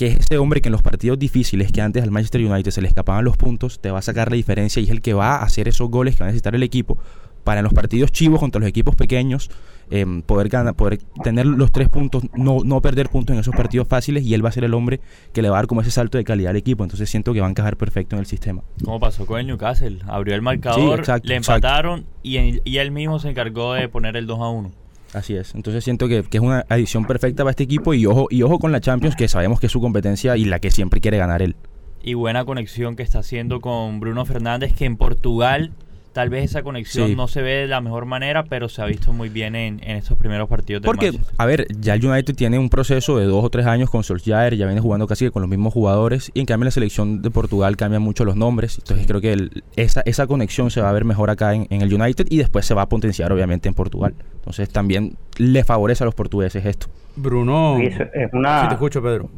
que 0.00 0.06
es 0.06 0.16
ese 0.16 0.38
hombre 0.38 0.62
que 0.62 0.70
en 0.70 0.72
los 0.72 0.80
partidos 0.80 1.18
difíciles 1.18 1.72
que 1.72 1.82
antes 1.82 2.02
al 2.02 2.10
Manchester 2.10 2.40
United 2.40 2.70
se 2.70 2.80
le 2.80 2.88
escapaban 2.88 3.22
los 3.22 3.36
puntos, 3.36 3.80
te 3.80 3.90
va 3.90 3.98
a 3.98 4.02
sacar 4.02 4.30
la 4.30 4.36
diferencia 4.36 4.80
y 4.80 4.86
es 4.86 4.90
el 4.90 5.02
que 5.02 5.12
va 5.12 5.36
a 5.36 5.42
hacer 5.42 5.68
esos 5.68 5.90
goles 5.90 6.16
que 6.16 6.20
va 6.20 6.28
a 6.28 6.28
necesitar 6.28 6.54
el 6.54 6.62
equipo 6.62 6.96
para 7.44 7.60
en 7.60 7.64
los 7.64 7.74
partidos 7.74 8.10
chivos 8.10 8.40
contra 8.40 8.60
los 8.60 8.68
equipos 8.70 8.96
pequeños 8.96 9.50
em, 9.90 10.22
poder 10.22 10.48
ganar, 10.48 10.74
poder 10.74 11.00
tener 11.22 11.44
los 11.44 11.70
tres 11.70 11.90
puntos, 11.90 12.22
no, 12.34 12.60
no 12.64 12.80
perder 12.80 13.10
puntos 13.10 13.34
en 13.34 13.40
esos 13.40 13.54
partidos 13.54 13.88
fáciles 13.88 14.24
y 14.24 14.32
él 14.32 14.42
va 14.42 14.48
a 14.48 14.52
ser 14.52 14.64
el 14.64 14.72
hombre 14.72 15.00
que 15.34 15.42
le 15.42 15.50
va 15.50 15.58
a 15.58 15.60
dar 15.60 15.66
como 15.66 15.82
ese 15.82 15.90
salto 15.90 16.16
de 16.16 16.24
calidad 16.24 16.52
al 16.52 16.56
equipo. 16.56 16.82
Entonces 16.82 17.10
siento 17.10 17.34
que 17.34 17.42
va 17.42 17.48
a 17.48 17.50
encajar 17.50 17.76
perfecto 17.76 18.16
en 18.16 18.20
el 18.20 18.26
sistema. 18.26 18.62
Como 18.82 19.00
pasó 19.00 19.26
con 19.26 19.38
el 19.38 19.48
Newcastle, 19.48 19.98
abrió 20.06 20.34
el 20.34 20.40
marcador, 20.40 21.02
le 21.24 21.34
empataron 21.34 22.06
y, 22.22 22.38
y 22.64 22.78
él 22.78 22.90
mismo 22.90 23.18
se 23.18 23.28
encargó 23.28 23.74
de 23.74 23.86
poner 23.90 24.16
el 24.16 24.26
2 24.26 24.40
a 24.40 24.48
1. 24.48 24.79
Así 25.12 25.34
es. 25.34 25.54
Entonces 25.54 25.82
siento 25.82 26.08
que, 26.08 26.24
es 26.30 26.40
una 26.40 26.64
adición 26.68 27.04
perfecta 27.04 27.42
para 27.42 27.50
este 27.50 27.64
equipo 27.64 27.94
y 27.94 28.06
ojo, 28.06 28.28
y 28.30 28.42
ojo 28.42 28.58
con 28.58 28.72
la 28.72 28.80
Champions, 28.80 29.16
que 29.16 29.28
sabemos 29.28 29.60
que 29.60 29.66
es 29.66 29.72
su 29.72 29.80
competencia 29.80 30.36
y 30.36 30.44
la 30.44 30.60
que 30.60 30.70
siempre 30.70 31.00
quiere 31.00 31.18
ganar 31.18 31.42
él. 31.42 31.56
Y 32.02 32.14
buena 32.14 32.44
conexión 32.44 32.96
que 32.96 33.02
está 33.02 33.18
haciendo 33.18 33.60
con 33.60 34.00
Bruno 34.00 34.24
Fernández, 34.24 34.72
que 34.72 34.86
en 34.86 34.96
Portugal 34.96 35.72
Tal 36.12 36.28
vez 36.28 36.44
esa 36.44 36.62
conexión 36.62 37.14
no 37.14 37.28
se 37.28 37.40
ve 37.40 37.52
de 37.52 37.66
la 37.68 37.80
mejor 37.80 38.04
manera, 38.04 38.42
pero 38.44 38.68
se 38.68 38.82
ha 38.82 38.86
visto 38.86 39.12
muy 39.12 39.28
bien 39.28 39.54
en, 39.54 39.80
en 39.84 39.96
estos 39.96 40.18
primeros 40.18 40.48
partidos. 40.48 40.82
Porque, 40.82 41.12
a 41.38 41.46
ver, 41.46 41.68
ya 41.78 41.94
el 41.94 42.04
United 42.04 42.34
tiene 42.34 42.58
un 42.58 42.68
proceso 42.68 43.16
de 43.18 43.26
dos 43.26 43.44
o 43.44 43.50
tres 43.50 43.66
años 43.66 43.90
con 43.90 44.02
Solskjaer, 44.02 44.56
ya 44.56 44.66
viene 44.66 44.80
jugando 44.80 45.06
casi 45.06 45.30
con 45.30 45.42
los 45.42 45.48
mismos 45.48 45.72
jugadores, 45.72 46.32
y 46.34 46.40
en 46.40 46.46
cambio 46.46 46.64
la 46.64 46.72
selección 46.72 47.22
de 47.22 47.30
Portugal 47.30 47.76
cambia 47.76 48.00
mucho 48.00 48.24
los 48.24 48.34
nombres. 48.34 48.78
Entonces 48.78 49.06
creo 49.06 49.20
que 49.20 49.50
esa, 49.76 50.02
esa 50.04 50.26
conexión 50.26 50.70
se 50.70 50.80
va 50.80 50.90
a 50.90 50.92
ver 50.92 51.04
mejor 51.04 51.30
acá 51.30 51.54
en, 51.54 51.66
el 51.70 51.94
United 51.94 52.26
y 52.28 52.38
después 52.38 52.66
se 52.66 52.74
va 52.74 52.82
a 52.82 52.88
potenciar 52.88 53.32
obviamente 53.32 53.68
en 53.68 53.74
Portugal. 53.74 54.14
Entonces 54.34 54.68
también 54.68 55.16
le 55.36 55.62
favorece 55.62 56.02
a 56.02 56.06
los 56.06 56.14
portugueses 56.14 56.64
esto. 56.66 56.88
Bruno, 57.14 57.78
es 57.78 58.32
una, 58.32 58.68
te 58.68 58.74
escucho, 58.74 59.02
Pedro. 59.02 59.30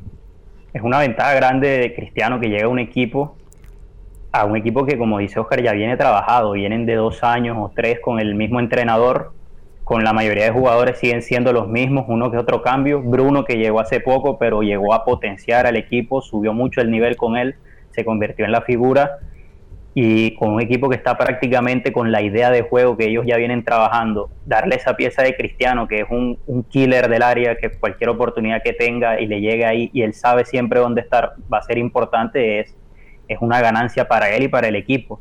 Es 0.73 0.81
una 0.83 1.01
ventaja 1.01 1.35
grande 1.35 1.69
de 1.69 1.95
Cristiano 1.95 2.41
que 2.41 2.49
llega 2.49 2.65
a 2.65 2.69
un 2.69 2.79
equipo 2.79 3.37
a 4.33 4.47
un 4.47 4.57
equipo 4.57 4.87
que, 4.87 4.97
como 4.97 5.19
dice 5.19 5.39
Oscar, 5.39 5.63
ya 5.63 5.73
viene 5.73 5.97
trabajado, 5.97 6.53
vienen 6.53 6.87
de 6.87 6.95
dos 6.95 7.23
años 7.23 7.57
o 7.61 7.71
tres 7.75 8.01
con 8.01 8.19
el 8.19 8.35
mismo 8.35 8.61
entrenador, 8.61 9.33
con 9.85 10.05
la 10.05 10.13
mayoría 10.13 10.45
de 10.45 10.51
jugadores 10.51 10.99
siguen 10.99 11.23
siendo 11.23 11.53
los 11.53 11.69
mismos, 11.69 12.07
uno 12.09 12.31
que 12.31 12.39
otro 12.39 12.63
cambio. 12.63 13.03
Bruno 13.03 13.45
que 13.45 13.59
llegó 13.59 13.81
hace 13.81 14.01
poco, 14.01 14.39
pero 14.39 14.63
llegó 14.63 14.95
a 14.95 15.05
potenciar 15.05 15.67
al 15.67 15.77
equipo, 15.77 16.23
subió 16.23 16.55
mucho 16.55 16.81
el 16.81 16.91
nivel 16.91 17.17
con 17.17 17.37
él, 17.37 17.57
se 17.91 18.05
convirtió 18.05 18.47
en 18.47 18.53
la 18.53 18.63
figura 18.63 19.19
y 19.95 20.35
con 20.37 20.55
un 20.55 20.63
equipo 20.63 20.89
que 20.89 20.97
está 20.97 21.19
prácticamente 21.19 21.93
con 21.93 22.11
la 22.11 22.23
idea 22.23 22.51
de 22.51 22.63
juego 22.63 22.97
que 22.97 23.09
ellos 23.09 23.27
ya 23.27 23.37
vienen 23.37 23.63
trabajando, 23.63 24.31
darle 24.47 24.77
esa 24.77 24.97
pieza 24.97 25.23
de 25.23 25.37
Cristiano, 25.37 25.87
que 25.87 26.01
es 26.01 26.07
un, 26.09 26.39
killer 26.71 27.09
del 27.09 27.23
área, 27.23 27.57
que 27.57 27.71
cualquier 27.71 28.09
oportunidad 28.09 28.63
que 28.63 28.73
tenga 28.73 29.21
y 29.21 29.27
le 29.27 29.41
llegue 29.41 29.67
ahí 29.67 29.91
y 29.93 30.03
él 30.03 30.15
sabe 30.15 30.47
siempre 30.47 30.81
dónde 30.81 31.03
estar, 31.03 31.35
va 31.53 31.59
a 31.59 31.63
ser 31.63 31.77
importante, 31.77 32.61
es, 32.61 32.75
es 33.29 33.39
una 33.41 33.61
ganancia 33.61 34.09
para 34.09 34.31
él 34.31 34.45
y 34.45 34.49
para 34.49 34.69
el 34.69 34.77
equipo. 34.77 35.21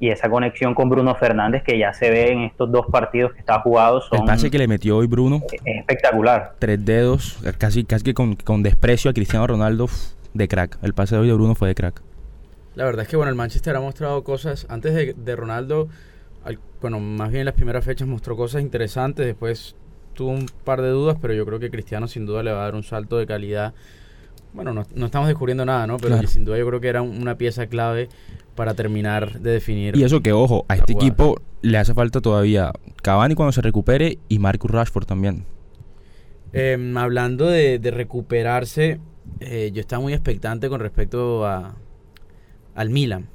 Y 0.00 0.10
esa 0.10 0.28
conexión 0.28 0.74
con 0.74 0.88
Bruno 0.88 1.14
Fernández 1.14 1.62
que 1.62 1.78
ya 1.78 1.94
se 1.94 2.10
ve 2.10 2.32
en 2.32 2.40
estos 2.40 2.70
dos 2.70 2.86
partidos 2.90 3.32
que 3.32 3.40
está 3.40 3.60
jugado. 3.60 4.00
Son, 4.00 4.20
el 4.20 4.24
pase 4.26 4.50
que 4.50 4.58
le 4.58 4.66
metió 4.66 4.98
hoy 4.98 5.06
Bruno. 5.06 5.42
Es 5.64 5.78
espectacular. 5.78 6.54
Tres 6.58 6.84
dedos, 6.84 7.38
casi, 7.58 7.84
casi 7.84 8.12
con, 8.12 8.34
con 8.34 8.62
desprecio 8.62 9.10
a 9.10 9.14
Cristiano 9.14 9.46
Ronaldo 9.46 9.88
de 10.34 10.48
crack. 10.48 10.78
El 10.82 10.94
pase 10.94 11.14
de 11.14 11.22
hoy 11.22 11.28
de 11.28 11.34
Bruno 11.34 11.54
fue 11.54 11.68
de 11.68 11.74
crack. 11.74 12.02
La 12.74 12.84
verdad 12.84 13.02
es 13.02 13.08
que 13.08 13.16
bueno, 13.16 13.30
el 13.30 13.36
Manchester 13.36 13.76
ha 13.76 13.80
mostrado 13.80 14.24
cosas 14.24 14.66
antes 14.68 15.16
de, 15.16 15.36
Ronaldo, 15.36 15.88
bueno, 16.80 16.98
más 17.00 17.30
bien 17.30 17.40
en 17.40 17.46
las 17.46 17.54
primeras 17.54 17.84
fechas 17.84 18.06
mostró 18.06 18.36
cosas 18.36 18.62
interesantes, 18.62 19.24
después 19.24 19.76
tuvo 20.12 20.30
un 20.30 20.46
par 20.64 20.82
de 20.82 20.88
dudas, 20.88 21.16
pero 21.22 21.34
yo 21.34 21.46
creo 21.46 21.60
que 21.60 21.70
Cristiano 21.70 22.08
sin 22.08 22.26
duda 22.26 22.42
le 22.42 22.52
va 22.52 22.60
a 22.60 22.64
dar 22.64 22.74
un 22.74 22.82
salto 22.82 23.16
de 23.16 23.26
calidad. 23.26 23.74
Bueno, 24.54 24.72
no, 24.72 25.06
estamos 25.06 25.28
descubriendo 25.28 25.64
nada, 25.64 25.86
¿no? 25.86 25.96
Pero 25.98 26.24
sin 26.28 26.44
duda 26.44 26.56
yo 26.56 26.66
creo 26.66 26.80
que 26.80 26.88
era 26.88 27.02
una 27.02 27.36
pieza 27.36 27.66
clave 27.66 28.08
para 28.54 28.74
terminar 28.74 29.40
de 29.40 29.50
definir. 29.50 29.96
Y 29.96 30.04
eso 30.04 30.20
que, 30.20 30.32
ojo, 30.32 30.64
a 30.68 30.76
este 30.76 30.92
equipo 30.92 31.40
le 31.60 31.76
hace 31.76 31.92
falta 31.92 32.20
todavía 32.20 32.72
Cavani 33.02 33.34
cuando 33.34 33.50
se 33.50 33.62
recupere 33.62 34.18
y 34.28 34.38
Marcus 34.38 34.70
Rashford 34.70 35.06
también. 35.06 35.44
Em, 36.52 36.96
hablando 36.96 37.46
de, 37.46 37.80
recuperarse, 37.82 39.00
eh, 39.40 39.72
yo 39.74 39.80
estaba 39.80 40.00
muy 40.00 40.12
expectante 40.12 40.68
con 40.68 40.80
respecto 40.80 41.44
a, 41.44 41.74
al 42.76 42.90
Milan. 42.90 43.26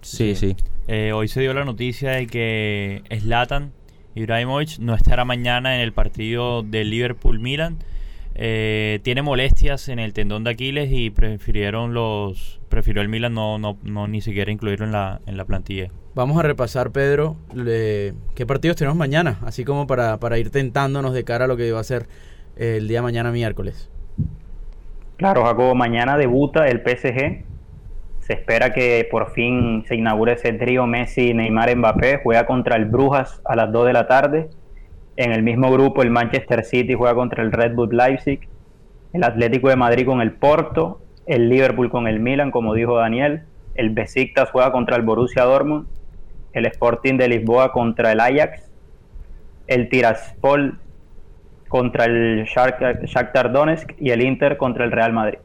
Sí, 0.00 0.34
sí. 0.34 0.56
Eh, 0.86 1.12
hoy 1.12 1.28
se 1.28 1.40
dio 1.40 1.52
la 1.52 1.66
noticia 1.66 2.12
de 2.12 2.26
que 2.26 3.02
Zlatan 3.20 3.72
Ibrahimovic 4.14 4.78
no 4.78 4.94
estará 4.94 5.26
mañana 5.26 5.74
en 5.76 5.82
el 5.82 5.92
partido 5.92 6.62
del 6.62 6.88
Liverpool-Milan. 6.88 7.78
Eh, 8.40 9.00
tiene 9.02 9.22
molestias 9.22 9.88
en 9.88 9.98
el 9.98 10.12
tendón 10.12 10.44
de 10.44 10.50
Aquiles 10.50 10.90
y 10.92 11.10
prefirieron 11.10 11.92
los 11.92 12.60
prefirió 12.68 13.02
el 13.02 13.08
Milan 13.08 13.34
no, 13.34 13.58
no, 13.58 13.76
no 13.82 14.06
ni 14.06 14.20
siquiera 14.20 14.52
incluirlo 14.52 14.86
en 14.86 14.92
la, 14.92 15.20
en 15.26 15.36
la 15.36 15.44
plantilla. 15.44 15.88
Vamos 16.14 16.38
a 16.38 16.42
repasar, 16.42 16.90
Pedro, 16.90 17.36
qué 17.54 18.46
partidos 18.46 18.76
tenemos 18.76 18.96
mañana, 18.96 19.38
así 19.44 19.64
como 19.64 19.86
para, 19.86 20.18
para 20.18 20.38
ir 20.38 20.50
tentándonos 20.50 21.14
de 21.14 21.24
cara 21.24 21.46
a 21.46 21.48
lo 21.48 21.56
que 21.56 21.72
va 21.72 21.80
a 21.80 21.84
ser 21.84 22.06
el 22.56 22.88
día 22.88 23.02
mañana 23.02 23.32
miércoles. 23.32 23.90
Claro, 25.16 25.44
Jacobo, 25.44 25.74
mañana 25.74 26.16
debuta 26.16 26.68
el 26.68 26.80
PSG 26.80 27.44
se 28.28 28.34
espera 28.34 28.74
que 28.74 29.08
por 29.10 29.32
fin 29.32 29.84
se 29.88 29.96
inaugure 29.96 30.34
ese 30.34 30.52
trío 30.52 30.86
Messi, 30.86 31.32
Neymar, 31.32 31.74
Mbappé. 31.74 32.20
Juega 32.22 32.44
contra 32.44 32.76
el 32.76 32.84
Brujas 32.84 33.40
a 33.46 33.56
las 33.56 33.72
2 33.72 33.86
de 33.86 33.92
la 33.94 34.06
tarde. 34.06 34.50
En 35.18 35.32
el 35.32 35.42
mismo 35.42 35.72
grupo 35.72 36.02
el 36.02 36.10
Manchester 36.10 36.64
City 36.64 36.94
juega 36.94 37.16
contra 37.16 37.42
el 37.42 37.50
Red 37.50 37.74
Bull 37.74 37.88
Leipzig. 37.90 38.38
El 39.12 39.24
Atlético 39.24 39.68
de 39.68 39.74
Madrid 39.74 40.06
con 40.06 40.20
el 40.20 40.30
Porto. 40.30 41.00
El 41.26 41.48
Liverpool 41.48 41.90
con 41.90 42.06
el 42.06 42.20
Milan, 42.20 42.52
como 42.52 42.72
dijo 42.72 42.96
Daniel. 42.96 43.42
El 43.74 43.90
Besiktas 43.90 44.52
juega 44.52 44.70
contra 44.70 44.94
el 44.94 45.02
Borussia 45.02 45.42
Dortmund. 45.42 45.88
El 46.52 46.66
Sporting 46.66 47.16
de 47.16 47.26
Lisboa 47.26 47.72
contra 47.72 48.12
el 48.12 48.20
Ajax. 48.20 48.70
El 49.66 49.88
Tiraspol 49.88 50.78
contra 51.66 52.04
el 52.04 52.44
Shakhtar 52.44 53.50
Donetsk 53.50 53.94
y 53.98 54.10
el 54.10 54.22
Inter 54.22 54.56
contra 54.56 54.84
el 54.84 54.92
Real 54.92 55.12
Madrid. 55.12 55.40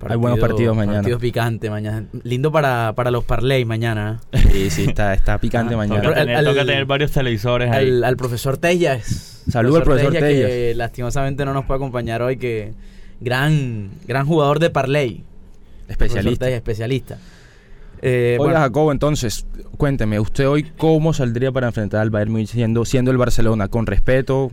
Hay 0.00 0.16
buenos 0.16 0.38
partidos 0.38 0.76
mañana. 0.76 0.98
Partidos 0.98 1.20
picantes 1.20 1.70
mañana. 1.70 2.06
Lindo 2.22 2.52
para, 2.52 2.92
para 2.94 3.10
los 3.10 3.24
parlay 3.24 3.64
mañana. 3.64 4.20
Sí, 4.52 4.70
sí, 4.70 4.84
está, 4.84 5.14
está 5.14 5.38
picante 5.38 5.74
ah, 5.74 5.78
mañana. 5.78 6.02
Toca 6.02 6.14
tener, 6.16 6.44
tener, 6.54 6.84
varios 6.84 7.12
televisores 7.12 7.70
ahí. 7.70 8.02
Al, 8.02 8.16
profesor 8.16 8.58
Tellas. 8.58 9.42
Saludos 9.48 9.78
al 9.78 9.84
profesor 9.84 10.12
Tellas. 10.12 10.50
Que 10.50 10.74
lastimosamente 10.76 11.44
no 11.44 11.54
nos 11.54 11.64
puede 11.64 11.78
acompañar 11.78 12.22
hoy, 12.22 12.36
que 12.36 12.74
gran, 13.20 13.90
gran 14.06 14.26
jugador 14.26 14.58
de 14.58 14.70
parlay. 14.70 15.24
Especialista. 15.88 16.48
especialista. 16.48 17.18
Eh, 18.02 18.36
Oiga, 18.38 18.60
Jacobo, 18.60 18.92
entonces, 18.92 19.46
cuénteme, 19.78 20.20
¿usted 20.20 20.48
hoy 20.48 20.64
cómo 20.76 21.12
saldría 21.12 21.50
para 21.50 21.68
enfrentar 21.68 22.00
al 22.00 22.10
Bayern 22.10 22.32
Munich 22.32 22.50
siendo, 22.50 22.84
siendo 22.84 23.10
el 23.10 23.16
Barcelona? 23.16 23.68
¿Con 23.68 23.86
respeto? 23.86 24.52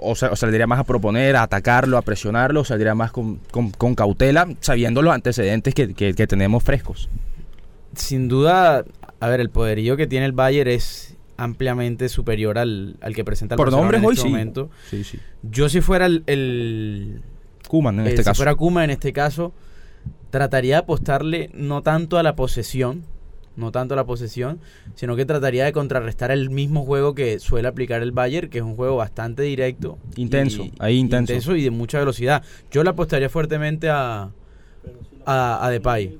O, 0.00 0.14
saldría 0.14 0.66
más 0.66 0.80
a 0.80 0.84
proponer, 0.84 1.36
a 1.36 1.42
atacarlo, 1.42 1.98
a 1.98 2.02
presionarlo, 2.02 2.60
o 2.60 2.64
saldría 2.64 2.94
más 2.94 3.12
con, 3.12 3.40
cautela, 3.94 4.48
sabiendo 4.60 5.02
los 5.02 5.14
antecedentes 5.14 5.74
que, 5.74 6.26
tenemos 6.26 6.62
frescos. 6.62 7.08
Sin 7.94 8.28
duda, 8.28 8.84
a 9.18 9.28
ver, 9.28 9.40
el 9.40 9.50
poderío 9.50 9.96
que 9.96 10.06
tiene 10.06 10.26
el 10.26 10.32
Bayern 10.32 10.70
es 10.70 11.16
ampliamente 11.36 12.08
superior 12.08 12.58
al, 12.58 12.96
que 13.14 13.24
presenta 13.24 13.54
el 13.54 13.56
Por 13.56 13.70
nombres 13.70 14.00
en 14.00 14.06
hoy 14.06 14.14
este 14.14 14.26
sí. 14.26 14.28
momento. 14.28 14.70
Yo 15.42 15.68
si 15.68 15.80
fuera 15.80 16.06
el, 16.06 16.22
el 16.26 17.22
en 17.72 18.06
este 18.06 18.24
caso. 18.24 18.34
Si 18.34 18.38
fuera 18.38 18.54
Kuma 18.54 18.84
en 18.84 18.90
este 18.90 19.12
caso, 19.12 19.52
trataría 20.30 20.76
de 20.76 20.80
apostarle 20.80 21.50
no 21.54 21.82
tanto 21.82 22.18
a 22.18 22.22
la 22.22 22.36
posesión, 22.36 23.04
no 23.60 23.70
tanto 23.70 23.94
la 23.94 24.04
posesión, 24.04 24.58
sino 24.94 25.14
que 25.14 25.24
trataría 25.24 25.64
de 25.64 25.72
contrarrestar 25.72 26.30
el 26.30 26.50
mismo 26.50 26.84
juego 26.84 27.14
que 27.14 27.38
suele 27.38 27.68
aplicar 27.68 28.02
el 28.02 28.12
Bayern, 28.12 28.48
que 28.48 28.58
es 28.58 28.64
un 28.64 28.74
juego 28.74 28.96
bastante 28.96 29.42
directo. 29.42 29.98
Intenso, 30.16 30.66
ahí 30.78 30.96
intenso. 30.96 31.32
Intenso 31.32 31.56
y 31.56 31.62
de 31.64 31.70
mucha 31.70 31.98
velocidad. 31.98 32.42
Yo 32.70 32.82
le 32.82 32.90
apostaría 32.90 33.28
fuertemente 33.28 33.88
a, 33.88 34.30
a, 35.26 35.68
Depay. 35.70 36.18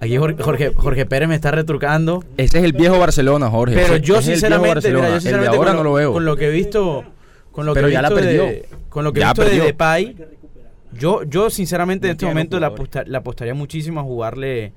Aquí 0.00 0.16
Jorge, 0.16 0.72
Jorge, 0.76 1.06
Pérez 1.06 1.28
me 1.28 1.34
está 1.34 1.50
retrucando. 1.50 2.22
Ese 2.36 2.58
es 2.58 2.64
el 2.64 2.72
viejo 2.72 2.98
Barcelona, 3.00 3.50
Jorge. 3.50 3.74
Pero 3.74 3.96
yo 3.96 4.22
sinceramente, 4.22 4.92
yo 4.92 5.02
sinceramente 5.20 5.56
ahora 5.56 5.72
no 5.72 5.82
lo 5.82 5.94
veo. 5.94 6.12
Con 6.12 6.24
lo 6.24 6.36
que 6.36 6.46
he 6.46 6.50
visto, 6.50 7.04
con 7.50 7.66
lo 7.66 7.74
que 7.74 7.80
he 7.80 7.86
visto 7.86 8.02
la 8.02 8.10
perdió. 8.10 8.44
De, 8.44 8.68
con 8.88 9.02
lo 9.02 9.12
que 9.12 9.20
he 9.20 9.24
visto 9.24 9.44
de 9.44 9.58
Depay, 9.58 10.16
yo, 10.92 11.22
yo 11.24 11.50
sinceramente 11.50 12.06
en 12.06 12.12
este 12.12 12.26
momento 12.26 12.58
le, 12.58 12.66
apostaría 13.16 13.54
muchísimo 13.54 14.00
a 14.00 14.02
jugarle 14.02 14.72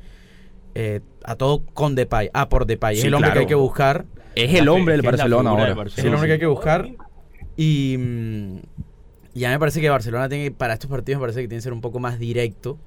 eh, 0.76 1.02
a 1.24 1.36
todo 1.36 1.64
con 1.74 1.96
Depay. 1.96 2.30
Ah, 2.34 2.50
por 2.50 2.66
Depay. 2.66 2.98
es 3.00 3.04
el 3.06 3.14
hombre 3.14 3.34
que 3.34 3.40
hay 3.40 3.48
que 3.48 3.56
buscar. 3.56 4.06
Es 4.36 4.54
el 4.54 4.70
hombre 4.70 4.94
del 4.94 5.02
Barcelona 5.02 5.50
ahora. 5.50 5.84
Es 5.86 5.98
el 6.00 6.14
hombre 6.14 6.28
que 6.28 6.34
hay 6.34 6.40
que 6.40 6.46
buscar. 6.46 6.90
Y 7.58 7.98
mm, 7.98 8.58
ya 9.34 9.50
me 9.50 9.60
parece 9.60 9.82
que 9.82 9.90
Barcelona 9.90 10.30
tiene, 10.30 10.52
para 10.52 10.74
estos 10.74 10.90
partidos 10.90 11.20
me 11.20 11.24
parece 11.24 11.42
que 11.42 11.48
tiene 11.48 11.60
que 11.60 11.64
ser 11.64 11.74
un 11.74 11.82
poco 11.82 12.00
más 12.00 12.20
directo 12.20 12.78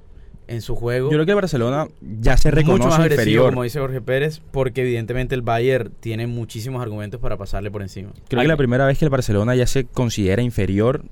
en 0.47 0.61
su 0.61 0.77
juego. 0.77 1.11
Yo 1.11 1.17
creo 1.17 1.27
que 1.27 1.35
Barcelona 1.35 1.89
ya 2.01 2.37
se 2.37 2.51
reconoce 2.51 2.85
Mucho 2.85 2.99
más 2.99 3.11
inferior. 3.11 3.51
como 3.51 3.63
dice 3.63 3.79
Jorge 3.79 4.01
Pérez, 4.01 4.43
porque 4.51 4.83
evidentemente 4.83 5.35
el 5.35 5.43
Bayern 5.43 5.93
tiene 6.01 6.27
muchísimos 6.27 6.83
argumentos 6.83 7.21
para 7.21 7.37
pasarle 7.37 7.71
por 7.71 7.83
encima. 7.83 8.11
Creo 8.29 8.43
que 8.43 8.49
la 8.49 8.57
primera 8.57 8.87
vez 8.87 8.99
que 8.99 9.05
el 9.05 9.11
Barcelona 9.11 9.55
ya 9.55 9.67
se 9.67 9.85
considera 9.85 10.43
inferior 10.43 11.05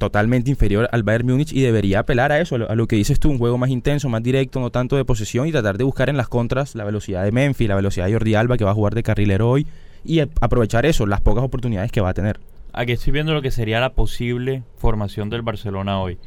totalmente 0.00 0.50
inferior 0.50 0.88
al 0.90 1.04
Bayern 1.04 1.26
Múnich 1.26 1.52
y 1.52 1.60
debería 1.60 2.00
apelar 2.00 2.32
a 2.32 2.40
eso, 2.40 2.56
a 2.56 2.74
lo 2.74 2.86
que 2.88 2.96
dices 2.96 3.20
tú, 3.20 3.30
un 3.30 3.38
juego 3.38 3.58
más 3.58 3.70
intenso, 3.70 4.08
más 4.08 4.22
directo, 4.22 4.58
no 4.58 4.70
tanto 4.70 4.96
de 4.96 5.04
posesión 5.04 5.46
y 5.46 5.52
tratar 5.52 5.76
de 5.78 5.84
buscar 5.84 6.08
en 6.08 6.16
las 6.16 6.28
contras 6.28 6.74
la 6.74 6.84
velocidad 6.84 7.22
de 7.22 7.30
Memphis, 7.30 7.68
la 7.68 7.76
velocidad 7.76 8.06
de 8.06 8.14
Jordi 8.14 8.34
Alba 8.34 8.56
que 8.56 8.64
va 8.64 8.70
a 8.70 8.74
jugar 8.74 8.94
de 8.94 9.02
carrilero 9.02 9.48
hoy 9.48 9.66
y 10.02 10.20
aprovechar 10.20 10.86
eso, 10.86 11.06
las 11.06 11.20
pocas 11.20 11.44
oportunidades 11.44 11.92
que 11.92 12.00
va 12.00 12.08
a 12.08 12.14
tener. 12.14 12.40
Aquí 12.72 12.92
estoy 12.92 13.12
viendo 13.12 13.34
lo 13.34 13.42
que 13.42 13.50
sería 13.50 13.78
la 13.78 13.92
posible 13.92 14.62
formación 14.76 15.28
del 15.28 15.42
Barcelona 15.42 16.00
hoy. 16.00 16.18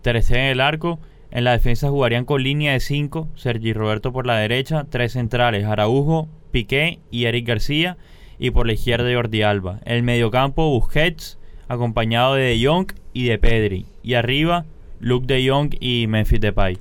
Ter 0.00 0.16
en 0.16 0.36
el 0.36 0.60
arco, 0.62 0.98
en 1.30 1.44
la 1.44 1.52
defensa 1.52 1.90
jugarían 1.90 2.24
con 2.24 2.42
línea 2.42 2.72
de 2.72 2.80
5, 2.80 3.28
Sergi 3.36 3.74
Roberto 3.74 4.12
por 4.12 4.26
la 4.26 4.38
derecha, 4.38 4.86
tres 4.88 5.12
centrales, 5.12 5.66
Araujo, 5.66 6.28
Piqué 6.52 7.00
y 7.10 7.26
Eric 7.26 7.46
García, 7.46 7.98
y 8.38 8.50
por 8.50 8.66
la 8.66 8.72
izquierda 8.72 9.12
Jordi 9.12 9.42
Alba. 9.42 9.80
El 9.84 10.02
mediocampo 10.02 10.70
Busquets, 10.70 11.38
acompañado 11.68 12.34
de 12.34 12.44
De 12.44 12.66
Jong 12.66 12.92
y 13.12 13.28
de 13.28 13.38
Pedri. 13.38 13.86
Y 14.02 14.14
arriba, 14.14 14.64
Luke 15.00 15.26
De 15.26 15.48
Jong 15.48 15.74
y 15.80 16.06
Memphis 16.08 16.40
Depay. 16.40 16.78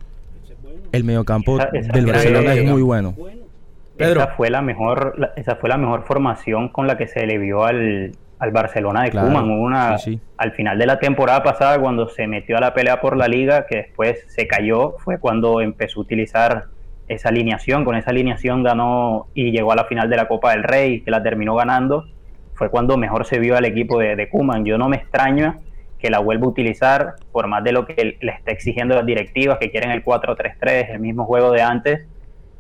El 0.91 1.03
mediocampo 1.03 1.57
del 1.57 2.05
Barcelona 2.05 2.53
es 2.53 2.65
muy 2.65 2.81
bueno. 2.81 3.15
Esa 3.97 4.27
fue 4.27 4.49
la 4.49 4.61
mejor, 4.61 5.33
esa 5.35 5.55
fue 5.55 5.69
la 5.69 5.77
mejor 5.77 6.03
formación 6.03 6.69
con 6.69 6.87
la 6.87 6.97
que 6.97 7.07
se 7.07 7.25
le 7.25 7.37
vio 7.37 7.63
al, 7.63 8.11
Barcelona 8.51 9.03
de 9.03 9.11
Koeman. 9.11 9.49
Una, 9.49 9.95
Al 10.37 10.51
final 10.51 10.77
de 10.77 10.85
la 10.85 10.99
temporada 10.99 11.43
pasada, 11.43 11.79
cuando 11.79 12.09
se 12.09 12.27
metió 12.27 12.57
a 12.57 12.59
la 12.59 12.73
pelea 12.73 12.99
por 12.99 13.15
la 13.15 13.27
liga, 13.27 13.65
que 13.67 13.77
después 13.77 14.25
se 14.27 14.47
cayó, 14.47 14.95
fue 14.99 15.17
cuando 15.17 15.61
empezó 15.61 15.99
a 15.99 16.03
utilizar 16.03 16.65
esa 17.07 17.29
alineación. 17.29 17.85
Con 17.85 17.95
esa 17.95 18.09
alineación 18.09 18.61
ganó 18.61 19.27
y 19.33 19.51
llegó 19.51 19.71
a 19.71 19.75
la 19.75 19.85
final 19.85 20.09
de 20.09 20.17
la 20.17 20.27
Copa 20.27 20.51
del 20.51 20.63
Rey, 20.63 21.01
que 21.01 21.11
la 21.11 21.23
terminó 21.23 21.55
ganando 21.55 22.05
fue 22.63 22.70
cuando 22.70 22.98
mejor 22.98 23.25
se 23.25 23.39
vio 23.39 23.58
al 23.58 23.65
equipo 23.65 24.00
de, 24.00 24.15
de 24.15 24.29
Kuman. 24.29 24.63
Yo 24.63 24.77
no 24.77 24.88
me 24.88 24.96
extraño 24.96 25.60
que 26.00 26.10
la 26.10 26.20
vuelva 26.20 26.46
a 26.46 26.50
utilizar, 26.50 27.15
por 27.34 27.48
más 27.48 27.62
de 27.63 27.74
lo 27.74 27.86
que 27.86 28.17
le 28.22 28.32
está 28.32 28.51
exigiendo 28.51 28.96
las 28.96 29.05
directivas, 29.05 29.58
que 29.58 29.70
quieren 29.70 29.91
el 29.91 30.03
4-3-3, 30.03 30.91
el 30.91 31.00
mismo 31.01 31.25
juego 31.25 31.51
de 31.51 31.62
antes. 31.62 32.08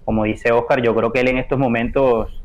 Como 0.03 0.25
dice 0.25 0.51
Oscar, 0.51 0.81
yo 0.81 0.93
creo 0.93 1.13
que 1.13 1.21
él 1.21 1.29
en 1.29 1.37
estos 1.37 1.57
momentos 1.57 2.41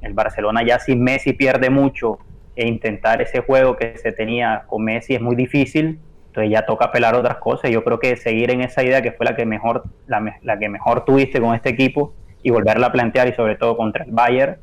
el 0.00 0.14
Barcelona 0.14 0.62
ya 0.64 0.78
sin 0.78 1.02
Messi 1.02 1.34
pierde 1.34 1.68
mucho 1.68 2.18
e 2.56 2.66
intentar 2.66 3.20
ese 3.20 3.40
juego 3.40 3.76
que 3.76 3.98
se 3.98 4.12
tenía 4.12 4.64
con 4.66 4.84
Messi 4.84 5.14
es 5.14 5.20
muy 5.20 5.36
difícil, 5.36 5.98
entonces 6.28 6.50
ya 6.50 6.64
toca 6.64 6.86
apelar 6.86 7.14
otras 7.14 7.36
cosas. 7.36 7.70
Yo 7.70 7.84
creo 7.84 7.98
que 7.98 8.16
seguir 8.16 8.50
en 8.50 8.62
esa 8.62 8.82
idea 8.82 9.02
que 9.02 9.12
fue 9.12 9.26
la 9.26 9.36
que 9.36 9.44
mejor, 9.44 9.84
la, 10.06 10.38
la 10.42 10.58
que 10.58 10.70
mejor 10.70 11.04
tuviste 11.04 11.38
con 11.38 11.54
este 11.54 11.68
equipo 11.68 12.14
y 12.42 12.50
volverla 12.50 12.86
a 12.86 12.92
plantear 12.92 13.28
y 13.28 13.34
sobre 13.34 13.56
todo 13.56 13.76
contra 13.76 14.04
el 14.04 14.12
Bayern 14.12 14.56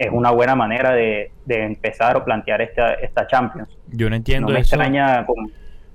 es 0.00 0.08
una 0.10 0.30
buena 0.30 0.56
manera 0.56 0.92
de, 0.94 1.30
empezar 1.46 2.16
o 2.16 2.24
plantear 2.24 2.62
esta, 2.62 2.94
esta 2.94 3.26
Champions. 3.26 3.68
Yo 3.88 4.08
no 4.08 4.16
entiendo 4.16 4.56
eso. 4.56 4.78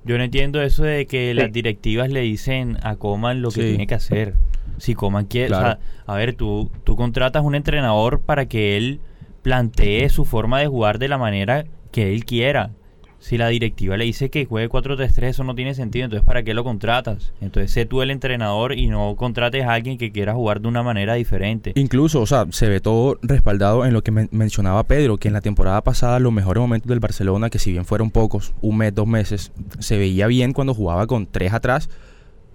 Yo 0.04 0.16
no 0.16 0.22
entiendo 0.22 0.62
eso 0.62 0.84
de 0.84 1.06
que 1.06 1.34
las 1.34 1.50
directivas 1.50 2.08
le 2.08 2.20
dicen 2.20 2.78
a 2.84 2.94
Coman 2.94 3.42
lo 3.42 3.50
que 3.50 3.62
tiene 3.62 3.88
que 3.88 3.96
hacer. 3.96 4.34
Si 4.78 4.94
Coman 4.94 5.24
quiere, 5.24 5.52
a 5.56 6.14
ver, 6.14 6.34
tú, 6.34 6.70
tú 6.84 6.94
contratas 6.94 7.42
un 7.42 7.56
entrenador 7.56 8.20
para 8.20 8.46
que 8.46 8.76
él 8.76 9.00
plantee 9.42 10.08
su 10.08 10.24
forma 10.24 10.60
de 10.60 10.68
jugar 10.68 11.00
de 11.00 11.08
la 11.08 11.18
manera 11.18 11.64
que 11.90 12.12
él 12.12 12.24
quiera 12.24 12.70
si 13.18 13.38
la 13.38 13.48
directiva 13.48 13.96
le 13.96 14.04
dice 14.04 14.30
que 14.30 14.44
juegue 14.44 14.68
4-3-3, 14.68 15.22
eso 15.24 15.44
no 15.44 15.54
tiene 15.54 15.74
sentido. 15.74 16.04
Entonces, 16.04 16.26
¿para 16.26 16.42
qué 16.42 16.54
lo 16.54 16.64
contratas? 16.64 17.32
Entonces, 17.40 17.72
sé 17.72 17.86
tú 17.86 18.02
el 18.02 18.10
entrenador 18.10 18.78
y 18.78 18.86
no 18.86 19.16
contrates 19.16 19.64
a 19.64 19.72
alguien 19.72 19.98
que 19.98 20.12
quiera 20.12 20.34
jugar 20.34 20.60
de 20.60 20.68
una 20.68 20.82
manera 20.82 21.14
diferente. 21.14 21.72
Incluso, 21.74 22.20
o 22.20 22.26
sea, 22.26 22.46
se 22.50 22.68
ve 22.68 22.80
todo 22.80 23.18
respaldado 23.22 23.84
en 23.84 23.92
lo 23.92 24.02
que 24.02 24.12
mencionaba 24.12 24.84
Pedro, 24.84 25.16
que 25.16 25.28
en 25.28 25.34
la 25.34 25.40
temporada 25.40 25.82
pasada 25.82 26.20
los 26.20 26.32
mejores 26.32 26.60
momentos 26.60 26.88
del 26.88 27.00
Barcelona, 27.00 27.50
que 27.50 27.58
si 27.58 27.72
bien 27.72 27.84
fueron 27.84 28.10
pocos, 28.10 28.52
un 28.60 28.78
mes, 28.78 28.94
dos 28.94 29.06
meses, 29.06 29.52
se 29.78 29.98
veía 29.98 30.26
bien 30.26 30.52
cuando 30.52 30.74
jugaba 30.74 31.06
con 31.06 31.26
tres 31.26 31.52
atrás, 31.52 31.88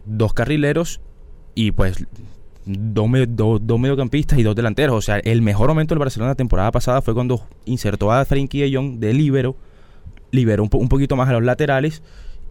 dos 0.06 0.34
carrileros 0.34 1.02
y 1.56 1.72
pues 1.72 2.06
dos, 2.66 3.10
dos, 3.62 3.80
mediocampistas 3.80 4.40
y 4.40 4.44
dos 4.44 4.56
delanteros. 4.56 4.96
O 4.96 5.02
sea, 5.02 5.18
el 5.20 5.42
mejor 5.42 5.70
momento 5.70 5.94
del 5.94 6.00
Barcelona 6.00 6.32
la 6.32 6.36
temporada 6.36 6.72
pasada 6.72 7.02
fue 7.02 7.14
cuando 7.14 7.46
insertó 7.66 8.12
a 8.12 8.24
Frenkie 8.26 8.62
de 8.62 8.76
Jong 8.76 9.00
de 9.00 9.14
líbero 9.14 9.56
liberó 10.32 10.64
un, 10.64 10.70
un 10.74 10.90
poquito 10.90 11.16
más 11.16 11.30
a 11.30 11.34
los 11.34 11.44
laterales 11.44 12.02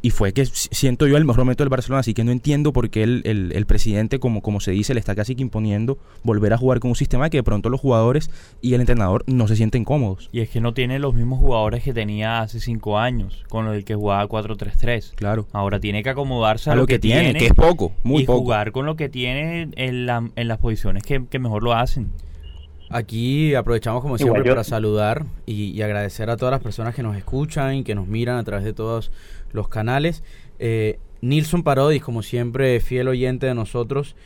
y 0.03 0.11
fue 0.11 0.33
que 0.33 0.47
siento 0.47 1.07
yo 1.07 1.17
el 1.17 1.25
mejor 1.25 1.45
momento 1.45 1.63
del 1.63 1.69
Barcelona, 1.69 2.01
así 2.01 2.15
que 2.15 2.25
no 2.25 2.33
entiendo 2.33 2.73
por 2.73 2.91
qué 2.91 3.03
el, 3.03 3.23
el, 3.25 3.67
presidente, 3.67 4.19
como, 4.19 4.41
como 4.41 4.61
se 4.61 4.71
dice, 4.71 4.95
le 4.95 5.01
está 5.01 5.15
casi 5.15 5.35
que 5.35 5.43
imponiendo 5.43 5.99
volver 6.23 6.53
a 6.53 6.59
jugar 6.59 6.81
con 6.81 6.91
un 6.91 6.97
sistema 6.97 7.29
que 7.29 7.39
de 7.39 7.43
pronto 7.43 7.69
los 7.69 7.81
jugadores 7.81 8.31
y 8.63 8.75
el 8.75 8.81
entrenador 8.81 9.25
no 9.27 9.47
se 9.47 9.57
sienten 9.57 9.85
cómodos. 9.85 10.29
Y 10.33 10.41
es 10.41 10.49
que 10.49 10.61
no 10.61 10.73
tiene 10.73 10.99
los 10.99 11.15
mismos 11.15 11.39
jugadores 11.39 11.85
que 11.85 11.93
tenía 11.93 12.41
hace 12.41 12.61
cinco 12.61 12.99
años, 12.99 13.45
con 13.49 13.69
el 13.69 13.85
que 13.85 13.95
jugaba 13.95 14.27
4-3-3. 14.27 15.15
Claro. 15.15 15.47
Ahora 15.53 15.81
tiene 15.81 16.03
que 16.03 16.11
acomodarse 16.11 16.71
a, 16.71 16.75
lo, 16.75 16.87
que, 16.87 16.99
tiene, 16.99 17.35
que 17.35 17.47
es 17.47 17.53
poco, 17.53 17.93
muy 18.03 18.23
y 18.23 18.27
jugar 18.27 18.73
con 18.73 18.87
lo 18.87 18.97
que 18.97 19.09
tiene 19.09 19.69
en, 19.77 20.07
la, 20.07 20.29
en 20.35 20.49
las 20.49 20.59
posiciones 20.59 21.03
que, 21.03 21.27
que 21.27 21.39
mejor 21.39 21.63
lo 21.63 21.75
hacen. 21.75 22.11
Aquí 22.93 23.55
aprovechamos 23.55 24.03
como 24.03 24.19
siempre 24.19 24.43
para 24.43 24.65
saludar 24.65 25.25
y, 25.47 25.81
agradecer 25.81 26.29
a 26.29 26.37
todas 26.37 26.51
las 26.51 26.61
personas 26.61 26.93
que 26.93 27.05
nos 27.05 27.17
escuchan 27.17 27.77
y 27.77 27.85
que 27.85 27.95
nos 27.95 28.09
miran 28.09 28.37
a 28.37 28.43
través 28.43 28.65
de 28.65 28.73
todos 28.73 29.13
los 29.53 29.69
canales. 29.69 30.25
Eh, 30.59 30.99
Nilson 31.21 31.63
Parodis, 31.63 32.03
como 32.03 32.23
siempre, 32.23 32.81
fiel 32.81 33.07
oyente 33.07 33.47
de 33.47 33.55
nosotros, 33.55 34.17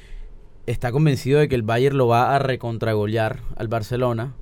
está 0.67 0.93
convencido 0.93 1.41
de 1.41 1.49
que 1.49 1.55
el 1.55 1.63
Bayern 1.63 1.99
lo 1.99 2.07
va 2.07 2.35
a 2.35 2.39
recontragolear 2.39 3.41
al 3.57 3.69
Barcelona. 3.69 4.33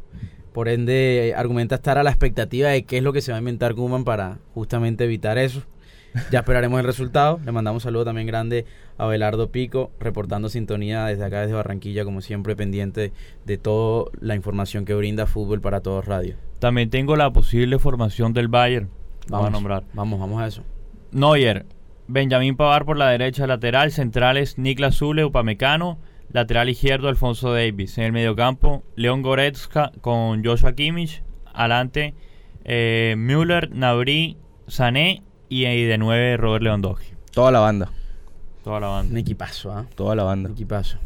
Por 0.52 0.68
ende, 0.68 1.34
argumenta 1.36 1.74
estar 1.74 1.98
a 1.98 2.04
la 2.04 2.10
expectativa 2.10 2.68
de 2.68 2.84
qué 2.84 2.98
es 2.98 3.02
lo 3.02 3.12
que 3.12 3.22
se 3.22 3.32
va 3.32 3.38
a 3.38 3.40
inventar 3.40 3.74
Guman 3.74 4.04
para 4.04 4.38
justamente 4.54 5.02
evitar 5.02 5.36
eso. 5.36 5.62
Ya 6.30 6.40
esperaremos 6.40 6.78
el 6.80 6.86
resultado. 6.86 7.40
Le 7.44 7.52
mandamos 7.52 7.82
un 7.82 7.88
saludo 7.88 8.04
también 8.04 8.26
grande 8.26 8.66
a 8.98 9.06
Belardo 9.06 9.50
Pico, 9.50 9.90
reportando 9.98 10.48
sintonía 10.48 11.06
desde 11.06 11.24
acá, 11.24 11.40
desde 11.40 11.54
Barranquilla, 11.54 12.04
como 12.04 12.20
siempre, 12.20 12.56
pendiente 12.56 13.12
de 13.44 13.58
toda 13.58 14.10
la 14.20 14.34
información 14.34 14.84
que 14.84 14.94
brinda 14.94 15.26
Fútbol 15.26 15.60
para 15.60 15.80
Todos 15.80 16.04
Radio. 16.04 16.36
También 16.58 16.90
tengo 16.90 17.16
la 17.16 17.32
posible 17.32 17.78
formación 17.78 18.32
del 18.32 18.48
Bayern. 18.48 18.90
Vamos 19.28 19.48
a 19.48 19.50
nombrar. 19.50 19.84
Vamos, 19.94 20.20
vamos 20.20 20.42
a 20.42 20.46
eso. 20.46 20.62
Neuer, 21.12 21.66
Benjamín 22.08 22.56
Pavar 22.56 22.84
por 22.84 22.96
la 22.96 23.10
derecha 23.10 23.46
lateral, 23.46 23.90
centrales 23.92 24.58
Niklas 24.58 24.96
Zule, 24.96 25.24
Upamecano, 25.24 25.98
lateral 26.30 26.68
izquierdo 26.68 27.08
Alfonso 27.08 27.52
Davis. 27.52 27.98
En 27.98 28.04
el 28.04 28.12
mediocampo, 28.12 28.82
León 28.96 29.22
Goretzka 29.22 29.92
con 30.00 30.44
Joshua 30.44 30.74
Kimmich, 30.74 31.22
adelante 31.52 32.14
eh, 32.64 33.14
Müller, 33.16 33.70
Nabri, 33.74 34.36
Sané 34.66 35.22
y, 35.52 35.84
de 35.84 35.98
nueve 35.98 36.36
Robert 36.36 36.64
Lewandowski. 36.64 37.12
Toda 37.32 37.50
la 37.50 37.60
banda. 37.60 37.90
Toda 38.64 38.80
la 38.80 38.86
banda. 38.88 39.12
Un 39.12 39.18
equipazo, 39.18 39.72
¿ah? 39.72 39.86
Toda 39.94 40.14
la 40.14 40.24
banda. 40.24 40.48
Un 40.48 40.54
equipazo. 40.54 40.98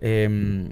Em, 0.00 0.68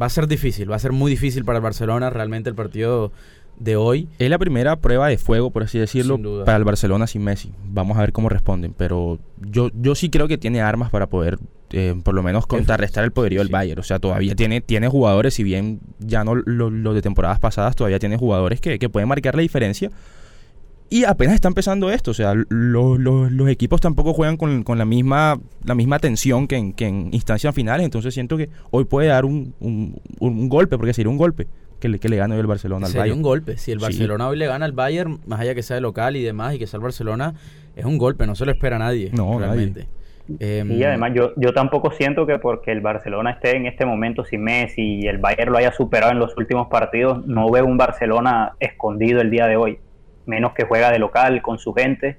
va 0.00 0.06
a 0.06 0.10
ser 0.10 0.26
difícil, 0.26 0.70
va 0.70 0.76
a 0.76 0.78
ser 0.78 0.92
muy 0.92 1.10
difícil 1.10 1.44
para 1.44 1.58
el 1.58 1.62
Barcelona 1.62 2.10
realmente 2.10 2.48
el 2.48 2.54
partido 2.54 3.12
de 3.58 3.76
hoy. 3.76 4.08
Es 4.18 4.30
la 4.30 4.38
primera 4.38 4.76
prueba 4.76 5.08
de 5.08 5.18
fuego, 5.18 5.50
por 5.50 5.62
así 5.62 5.78
decirlo, 5.78 6.18
para 6.44 6.56
el 6.56 6.64
Barcelona 6.64 7.06
sin 7.06 7.22
Messi. 7.22 7.52
Vamos 7.64 7.98
a 7.98 8.00
ver 8.00 8.12
cómo 8.12 8.28
responden, 8.28 8.74
pero 8.76 9.18
yo, 9.40 9.70
yo 9.74 9.94
sí 9.94 10.10
creo 10.10 10.28
que 10.28 10.38
tiene 10.38 10.60
armas 10.60 10.90
para 10.90 11.08
poder, 11.08 11.38
eh, 11.70 11.94
por 12.02 12.14
lo 12.14 12.22
menos, 12.22 12.46
contrarrestar 12.46 13.04
el 13.04 13.12
poderío 13.12 13.40
del 13.40 13.48
Bayern. 13.48 13.80
O 13.80 13.84
sea, 13.84 13.98
todavía 13.98 14.34
tiene, 14.34 14.60
tiene 14.60 14.88
jugadores, 14.88 15.34
si 15.34 15.44
bien 15.44 15.80
ya 15.98 16.24
no 16.24 16.34
los 16.34 16.94
de 16.94 17.02
temporadas 17.02 17.38
pasadas, 17.38 17.76
todavía 17.76 17.98
tiene 17.98 18.16
jugadores 18.16 18.60
que, 18.60 18.78
que 18.78 18.88
pueden 18.88 19.08
marcar 19.08 19.34
la 19.34 19.42
diferencia 19.42 19.90
y 20.90 21.04
apenas 21.04 21.34
está 21.34 21.48
empezando 21.48 21.90
esto, 21.90 22.10
o 22.10 22.14
sea, 22.14 22.34
los 22.34 23.48
equipos 23.48 23.80
tampoco 23.80 24.12
juegan 24.12 24.36
con, 24.36 24.78
la, 24.78 24.84
misma, 24.84 25.40
la 25.64 25.74
misma 25.74 25.98
tensión 25.98 26.46
que 26.46 26.56
en, 26.56 26.72
que 26.72 26.86
en 26.86 27.08
instancias 27.12 27.54
finales, 27.54 27.84
entonces 27.84 28.12
siento 28.14 28.36
que 28.36 28.48
hoy 28.70 28.84
puede 28.84 29.08
dar 29.08 29.24
un, 29.24 29.54
un, 29.60 30.48
golpe, 30.48 30.76
porque 30.76 30.92
sería 30.92 31.10
un 31.10 31.16
golpe 31.16 31.48
que 31.80 31.88
le, 31.88 31.98
que 31.98 32.08
le 32.08 32.16
gane 32.16 32.34
hoy 32.34 32.40
el 32.40 32.46
Barcelona 32.46 32.86
al 32.86 32.92
sería 32.92 33.02
Bayern. 33.02 33.18
un 33.18 33.22
golpe, 33.22 33.56
si 33.56 33.72
el 33.72 33.78
Barcelona 33.78 34.28
hoy 34.28 34.36
le 34.36 34.46
gana 34.46 34.66
al 34.66 34.72
Bayern, 34.72 35.20
más 35.26 35.40
allá 35.40 35.54
que 35.54 35.62
sea 35.62 35.76
de 35.76 35.80
local 35.80 36.16
y 36.16 36.22
demás, 36.22 36.54
y 36.54 36.58
que 36.58 36.66
sea 36.66 36.78
el 36.78 36.84
Barcelona, 36.84 37.34
es 37.74 37.84
un 37.84 37.98
golpe, 37.98 38.26
no 38.26 38.34
se 38.34 38.44
lo 38.44 38.52
espera 38.52 38.76
a 38.76 38.80
nadie, 38.80 39.10
no, 39.14 39.38
realmente. 39.38 39.88
Em, 40.38 40.70
y 40.72 40.82
además 40.84 41.12
yo, 41.14 41.32
yo 41.36 41.52
tampoco 41.52 41.90
siento 41.90 42.24
que 42.24 42.38
porque 42.38 42.72
el 42.72 42.80
Barcelona 42.80 43.32
esté 43.32 43.56
en 43.56 43.66
este 43.66 43.84
momento 43.84 44.24
sin 44.24 44.42
Messi 44.42 45.00
y 45.00 45.06
el 45.06 45.18
Bayern 45.18 45.52
lo 45.52 45.58
haya 45.58 45.72
superado 45.72 46.12
en 46.12 46.18
los 46.18 46.36
últimos 46.36 46.68
partidos, 46.68 47.26
no 47.26 47.50
veo 47.50 47.66
un 47.66 47.76
Barcelona 47.76 48.52
escondido 48.60 49.20
el 49.20 49.30
día 49.30 49.46
de 49.46 49.56
hoy 49.56 49.78
menos 50.26 50.52
que 50.54 50.64
juega 50.64 50.90
de 50.90 50.98
local 50.98 51.42
con 51.42 51.58
su 51.58 51.72
gente. 51.72 52.18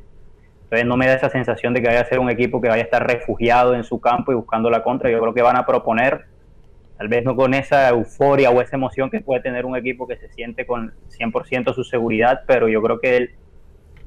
Entonces 0.63 0.87
no 0.87 0.97
me 0.97 1.07
da 1.07 1.13
esa 1.13 1.29
sensación 1.29 1.73
de 1.73 1.81
que 1.81 1.87
vaya 1.87 2.01
a 2.01 2.05
ser 2.05 2.19
un 2.19 2.29
equipo 2.29 2.59
que 2.59 2.69
vaya 2.69 2.81
a 2.81 2.85
estar 2.85 3.05
refugiado 3.05 3.75
en 3.75 3.83
su 3.83 3.99
campo 3.99 4.31
y 4.31 4.35
buscando 4.35 4.69
la 4.69 4.83
contra. 4.83 5.09
Yo 5.11 5.19
creo 5.19 5.33
que 5.33 5.41
van 5.41 5.57
a 5.57 5.65
proponer, 5.65 6.25
tal 6.97 7.07
vez 7.07 7.23
no 7.23 7.35
con 7.35 7.53
esa 7.53 7.89
euforia 7.89 8.49
o 8.49 8.61
esa 8.61 8.75
emoción 8.75 9.09
que 9.09 9.21
puede 9.21 9.41
tener 9.41 9.65
un 9.65 9.75
equipo 9.75 10.07
que 10.07 10.17
se 10.17 10.29
siente 10.29 10.65
con 10.65 10.93
100% 11.09 11.73
su 11.73 11.83
seguridad, 11.83 12.41
pero 12.47 12.67
yo 12.67 12.81
creo 12.81 12.99
que 12.99 13.17
él, 13.17 13.29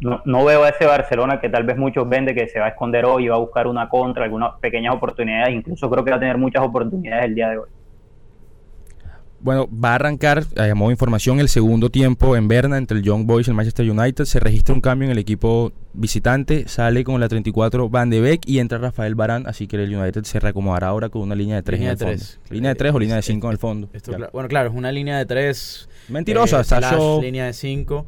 no, 0.00 0.44
veo 0.44 0.64
a 0.64 0.68
ese 0.68 0.86
Barcelona 0.86 1.40
que 1.40 1.48
tal 1.48 1.64
vez 1.64 1.76
muchos 1.76 2.08
ven 2.08 2.24
de 2.24 2.34
que 2.34 2.48
se 2.48 2.60
va 2.60 2.66
a 2.66 2.68
esconder 2.70 3.04
hoy 3.04 3.24
y 3.24 3.28
va 3.28 3.36
a 3.36 3.40
buscar 3.40 3.66
una 3.66 3.88
contra, 3.88 4.24
algunas 4.24 4.58
pequeñas 4.60 4.94
oportunidades, 4.94 5.54
incluso 5.54 5.90
creo 5.90 6.04
que 6.04 6.10
va 6.10 6.16
a 6.16 6.20
tener 6.20 6.38
muchas 6.38 6.62
oportunidades 6.62 7.24
el 7.24 7.34
día 7.34 7.50
de 7.50 7.58
hoy. 7.58 7.68
Bueno, 9.40 9.68
va 9.72 9.92
a 9.92 9.94
arrancar, 9.94 10.44
a 10.56 10.74
modo 10.74 10.88
de 10.88 10.94
información, 10.94 11.38
el 11.38 11.48
segundo 11.48 11.90
tiempo 11.90 12.36
en 12.36 12.48
Berna 12.48 12.76
entre 12.76 12.98
el 12.98 13.04
Young 13.04 13.24
Boys 13.24 13.46
y 13.46 13.50
el 13.50 13.56
Manchester 13.56 13.88
United. 13.88 14.24
Se 14.24 14.40
registra 14.40 14.74
un 14.74 14.80
cambio 14.80 15.06
en 15.06 15.12
el 15.12 15.18
equipo 15.18 15.72
visitante, 15.92 16.66
sale 16.66 17.04
con 17.04 17.20
la 17.20 17.28
34 17.28 17.88
Van 17.88 18.10
de 18.10 18.20
Beek 18.20 18.48
y 18.48 18.58
entra 18.58 18.78
Rafael 18.78 19.14
Barán, 19.14 19.46
así 19.46 19.68
que 19.68 19.76
el 19.76 19.94
United 19.94 20.24
se 20.24 20.40
reacomodará 20.40 20.88
ahora 20.88 21.08
con 21.08 21.22
una 21.22 21.36
línea 21.36 21.56
de 21.56 21.62
3 21.62 21.78
línea 21.78 21.92
en 21.92 21.92
el 21.92 21.98
de 21.98 22.18
fondo. 22.18 22.40
¿Línea 22.50 22.70
de 22.70 22.74
3 22.74 22.94
o 22.94 22.98
línea 22.98 23.16
de 23.16 23.22
5 23.22 23.46
en 23.46 23.52
el 23.52 23.58
fondo? 23.58 23.90
bueno, 24.32 24.48
claro, 24.48 24.70
es 24.70 24.74
una 24.74 24.90
línea 24.90 25.18
de 25.18 25.26
3. 25.26 25.88
Mentirosa, 26.08 26.62
eh, 26.62 27.22
línea 27.22 27.46
de 27.46 27.52
5. 27.52 28.06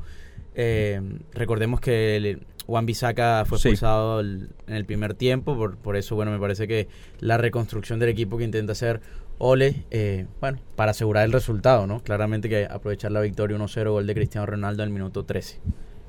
Eh, 0.56 1.00
recordemos 1.32 1.80
que 1.80 2.16
el, 2.16 2.40
Juan 2.70 2.86
Bisaca 2.86 3.44
fue 3.46 3.58
expulsado 3.58 4.20
en 4.20 4.48
el 4.68 4.84
primer 4.84 5.14
tiempo, 5.14 5.56
por, 5.56 5.76
por 5.76 5.96
eso, 5.96 6.14
bueno, 6.14 6.30
me 6.30 6.38
parece 6.38 6.68
que 6.68 6.86
la 7.18 7.36
reconstrucción 7.36 7.98
del 7.98 8.10
equipo 8.10 8.38
que 8.38 8.44
intenta 8.44 8.72
hacer 8.72 9.00
Ole, 9.40 9.84
eh, 9.90 10.26
bueno, 10.38 10.58
para 10.76 10.90
asegurar 10.90 11.24
el 11.24 11.32
resultado, 11.32 11.86
¿no? 11.86 12.00
Claramente 12.00 12.50
que 12.50 12.66
aprovechar 12.66 13.10
la 13.10 13.20
victoria 13.20 13.56
1-0, 13.56 13.90
gol 13.90 14.06
de 14.06 14.14
Cristiano 14.14 14.46
Ronaldo 14.46 14.82
al 14.82 14.90
minuto 14.90 15.24
13. 15.24 15.60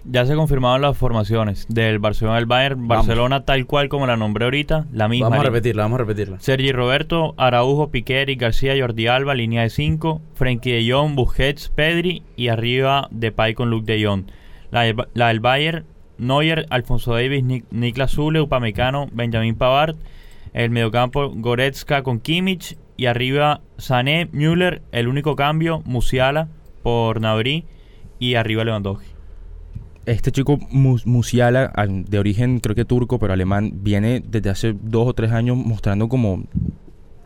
Ya 0.04 0.26
se 0.26 0.36
confirmaron 0.36 0.82
las 0.82 0.98
formaciones 0.98 1.66
del 1.70 2.00
Barcelona 2.00 2.38
del 2.38 2.46
Bayern. 2.46 2.88
Barcelona 2.90 3.46
tal 3.46 3.66
cual 3.68 3.88
como 3.88 4.06
la 4.06 4.18
nombré 4.18 4.46
ahorita, 4.46 4.88
la 4.92 5.08
misma. 5.08 5.30
Vamos 5.30 5.46
a 5.46 5.50
repetirla, 5.50 5.84
vamos 5.84 5.96
a 5.96 6.00
repetirla. 6.00 6.40
Sergi 6.42 6.74
Roberto, 6.74 7.34
Araujo, 7.38 7.90
Piqué, 7.90 8.26
y 8.28 8.36
García, 8.36 8.74
Jordi 8.78 9.08
Alba, 9.08 9.34
línea 9.34 9.62
de 9.62 9.70
5. 9.70 10.22
Frenkie 10.34 10.74
de 10.74 10.92
Jong, 10.92 11.16
Busquets, 11.16 11.70
Pedri 11.70 12.24
y 12.36 12.50
arriba 12.50 13.08
Depay 13.12 13.54
con 13.54 13.70
Luke 13.70 13.90
de 13.92 14.06
Jong. 14.06 14.26
La, 14.72 14.84
del 14.84 15.40
Bayern, 15.40 15.86
Neuer, 16.18 16.66
Alfonso 16.70 17.14
Davis, 17.14 17.44
Niklas 17.70 18.12
Zule, 18.12 18.42
Upamecano, 18.42 19.08
Benjamin 19.14 19.56
Pavard. 19.56 19.96
El 20.54 20.70
mediocampo, 20.70 21.32
Goretzka 21.34 22.04
con 22.04 22.20
Kimmich 22.20 22.76
y 23.02 23.08
arriba 23.08 23.62
Sané, 23.80 24.30
Müller, 24.32 24.84
el 24.92 25.08
único 25.08 25.36
cambio, 25.36 25.82
Musiala 25.86 26.50
por 26.84 27.20
Nabri 27.20 27.66
y 28.20 28.36
arriba 28.36 28.64
Lewandowski. 28.64 29.08
Este 30.06 30.32
chico 30.32 30.60
Musiala, 30.70 31.74
de 31.90 32.20
origen 32.20 32.60
creo 32.60 32.76
que 32.76 32.86
turco, 32.86 33.18
pero 33.18 33.34
alemán, 33.34 33.72
viene 33.78 34.22
desde 34.24 34.52
hace 34.52 34.76
dos 34.80 35.08
o 35.08 35.14
tres 35.16 35.32
años 35.32 35.58
mostrando 35.58 36.10
como 36.10 36.44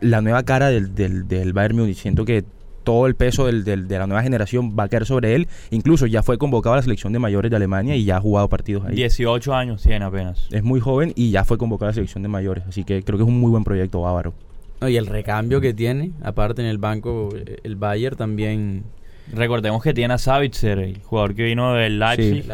la 0.00 0.22
nueva 0.22 0.44
cara 0.44 0.68
del, 0.70 0.94
del, 0.94 1.52
Bayern 1.52 1.76
Múnich. 1.76 1.98
Siento 1.98 2.24
que 2.24 2.42
todo 2.82 3.06
el 3.06 3.14
peso 3.14 3.44
del, 3.44 3.64
de 3.64 3.98
la 3.98 4.06
nueva 4.06 4.22
generación 4.22 4.74
va 4.78 4.84
a 4.84 4.88
caer 4.88 5.04
sobre 5.04 5.34
él. 5.34 5.46
Incluso 5.70 6.06
ya 6.06 6.22
fue 6.22 6.38
convocado 6.38 6.72
a 6.72 6.76
la 6.76 6.82
selección 6.84 7.12
de 7.12 7.18
mayores 7.18 7.50
de 7.50 7.56
Alemania 7.58 7.96
y 7.96 8.06
ya 8.06 8.16
ha 8.16 8.20
jugado 8.22 8.48
partidos 8.48 8.86
ahí. 8.86 8.94
18 8.94 9.54
años 9.54 9.82
tiene 9.82 10.06
apenas. 10.06 10.48
Es 10.52 10.62
muy 10.62 10.80
joven 10.80 11.12
y 11.16 11.32
ya 11.32 11.44
fue 11.44 11.58
convocado 11.58 11.88
a 11.88 11.90
la 11.90 11.94
selección 11.94 12.22
de 12.22 12.30
mayores. 12.30 12.64
Así 12.66 12.82
que 12.82 13.02
creo 13.02 13.18
que 13.18 13.24
es 13.24 13.28
un 13.28 13.38
muy 13.38 13.50
buen 13.50 13.62
proyecto 13.62 14.00
bávaro. 14.00 14.32
Y 14.82 14.96
el 14.96 15.06
recambio 15.06 15.60
que 15.60 15.72
tiene, 15.74 16.12
aparte 16.22 16.62
en 16.62 16.68
el 16.68 16.78
banco, 16.78 17.30
el 17.62 17.76
Bayern 17.76 18.16
también 18.16 18.84
Recordemos 19.32 19.82
que 19.82 19.92
tiene 19.92 20.14
a 20.14 20.18
Savitzer, 20.18 20.78
el 20.78 21.02
jugador 21.02 21.34
que 21.34 21.44
vino 21.44 21.74
del 21.74 21.98
Leipzig, 21.98 22.44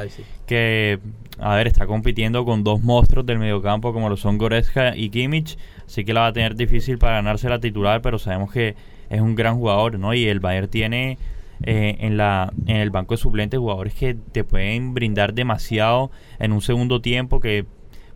que, 0.46 0.98
a 1.38 1.54
ver, 1.56 1.66
está 1.66 1.87
compitiendo 1.87 2.46
con 2.46 2.64
dos 2.64 2.82
monstruos 2.82 3.26
del 3.26 3.38
mediocampo 3.38 3.92
como 3.92 4.08
lo 4.08 4.16
son 4.16 4.38
Goretzka 4.38 4.96
y 4.96 5.11
Kimmich, 5.11 5.58
así 5.85 6.04
que 6.04 6.14
la 6.14 6.22
va 6.22 6.26
a 6.28 6.32
tener 6.32 6.54
difícil 6.54 6.96
para 6.96 7.16
ganarse 7.16 7.48
la 7.50 7.61
titular, 7.61 8.00
pero 8.00 8.18
sabemos 8.18 8.50
que 8.52 8.74
es 9.11 9.20
un 9.20 9.35
gran 9.35 9.56
jugador, 9.56 9.98
¿no? 9.98 10.14
Y 10.14 10.26
el 10.26 10.40
Bayern 10.40 10.68
tiene 10.68 11.18
eh, 11.62 11.96
en, 12.00 12.16
la, 12.16 12.50
en 12.66 12.76
el 12.76 12.88
banco 12.88 13.14
de 13.14 13.18
suplentes 13.18 13.61
jugadores 13.61 13.92
que 13.92 14.14
te 14.14 14.42
pueden 14.42 14.94
brindar 14.94 15.35
demasiado 15.35 16.11
en 16.38 16.52
un 16.52 16.62
segundo 16.62 17.02
tiempo, 17.02 17.38
que 17.38 17.66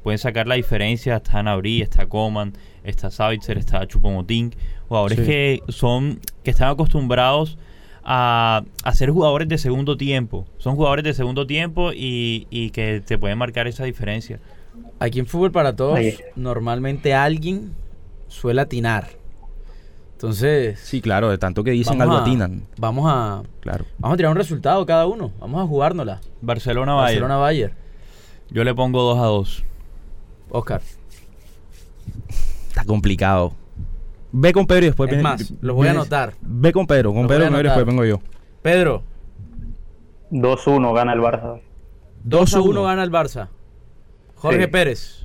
pueden 0.03 0.19
sacar 0.19 0.47
la 0.47 0.55
diferencia. 0.55 1.17
Está 1.17 1.43
Nabri, 1.43 1.83
está 1.83 2.07
Coman, 2.07 2.55
está 2.87 3.11
Savitzer, 3.11 3.59
está 3.59 3.87
Chupomotín, 3.87 4.55
jugadores 4.89 5.21
que 5.21 5.63
son 5.69 6.21
que 6.43 6.51
están 6.51 6.71
acostumbrados 6.71 7.59
a, 8.05 8.63
ser 8.95 9.11
jugadores 9.11 9.49
de 9.49 9.59
segundo 9.59 9.97
tiempo. 9.97 10.47
Son 10.59 10.77
jugadores 10.77 11.05
de 11.05 11.13
segundo 11.13 11.47
tiempo 11.47 11.91
y, 11.93 12.71
que 12.73 13.03
te 13.05 13.19
pueden 13.19 13.37
marcar 13.39 13.67
esa 13.67 13.85
diferencia. 13.85 14.41
Aquí 15.01 15.19
en 15.19 15.27
Fútbol 15.27 15.51
para 15.53 15.75
Todos, 15.75 15.99
normalmente 16.37 17.15
alguien 17.15 17.75
suele 18.29 18.61
atinar. 18.61 19.09
Entonces. 20.13 20.79
Sí, 20.81 21.03
claro, 21.03 21.29
de 21.29 21.37
tanto 21.37 21.63
que 21.63 21.73
dicen 21.73 22.01
algo 22.01 22.17
atinan. 22.17 22.63
Vamos 22.79 23.05
a. 23.07 23.43
Claro. 23.61 23.85
Vamos 23.99 24.15
a 24.15 24.17
tirar 24.17 24.33
un 24.33 24.39
resultado 24.39 24.87
cada 24.87 25.07
uno. 25.07 25.31
Vamos 25.41 25.63
a 25.63 25.67
jugárnosla. 25.67 26.21
Barcelona-Bayern. 26.41 27.21
Barcelona-Bayern. 27.23 27.75
Yo 28.51 28.65
le 28.65 28.75
pongo 28.75 29.03
2 29.03 29.19
a 29.19 29.25
2. 29.25 29.65
Oscar. 30.51 30.81
Está 32.77 32.85
complicado. 32.85 33.55
Ve 34.33 34.53
con 34.53 34.67
Pedro 34.67 34.83
y 34.83 34.89
después 34.89 35.11
es 35.11 35.23
más, 35.23 35.55
lo 35.63 35.73
voy 35.73 35.89
a 35.89 35.93
anotar. 35.93 36.35
Ve 36.43 36.75
con 36.75 36.87
Pedro, 36.87 37.15
con 37.15 37.27
Pedro 37.27 37.59
y 37.59 37.63
después 37.63 37.87
vengo 37.87 38.05
yo. 38.05 38.21
Pedro. 38.61 39.03
2-1 40.31 40.95
gana 40.95 41.15
el 41.15 41.21
Barça. 41.21 41.63
2-1 42.29 42.85
gana 42.85 43.03
el 43.03 43.11
Barça. 43.11 43.49
Jorge 44.35 44.69
Pérez. 44.69 45.25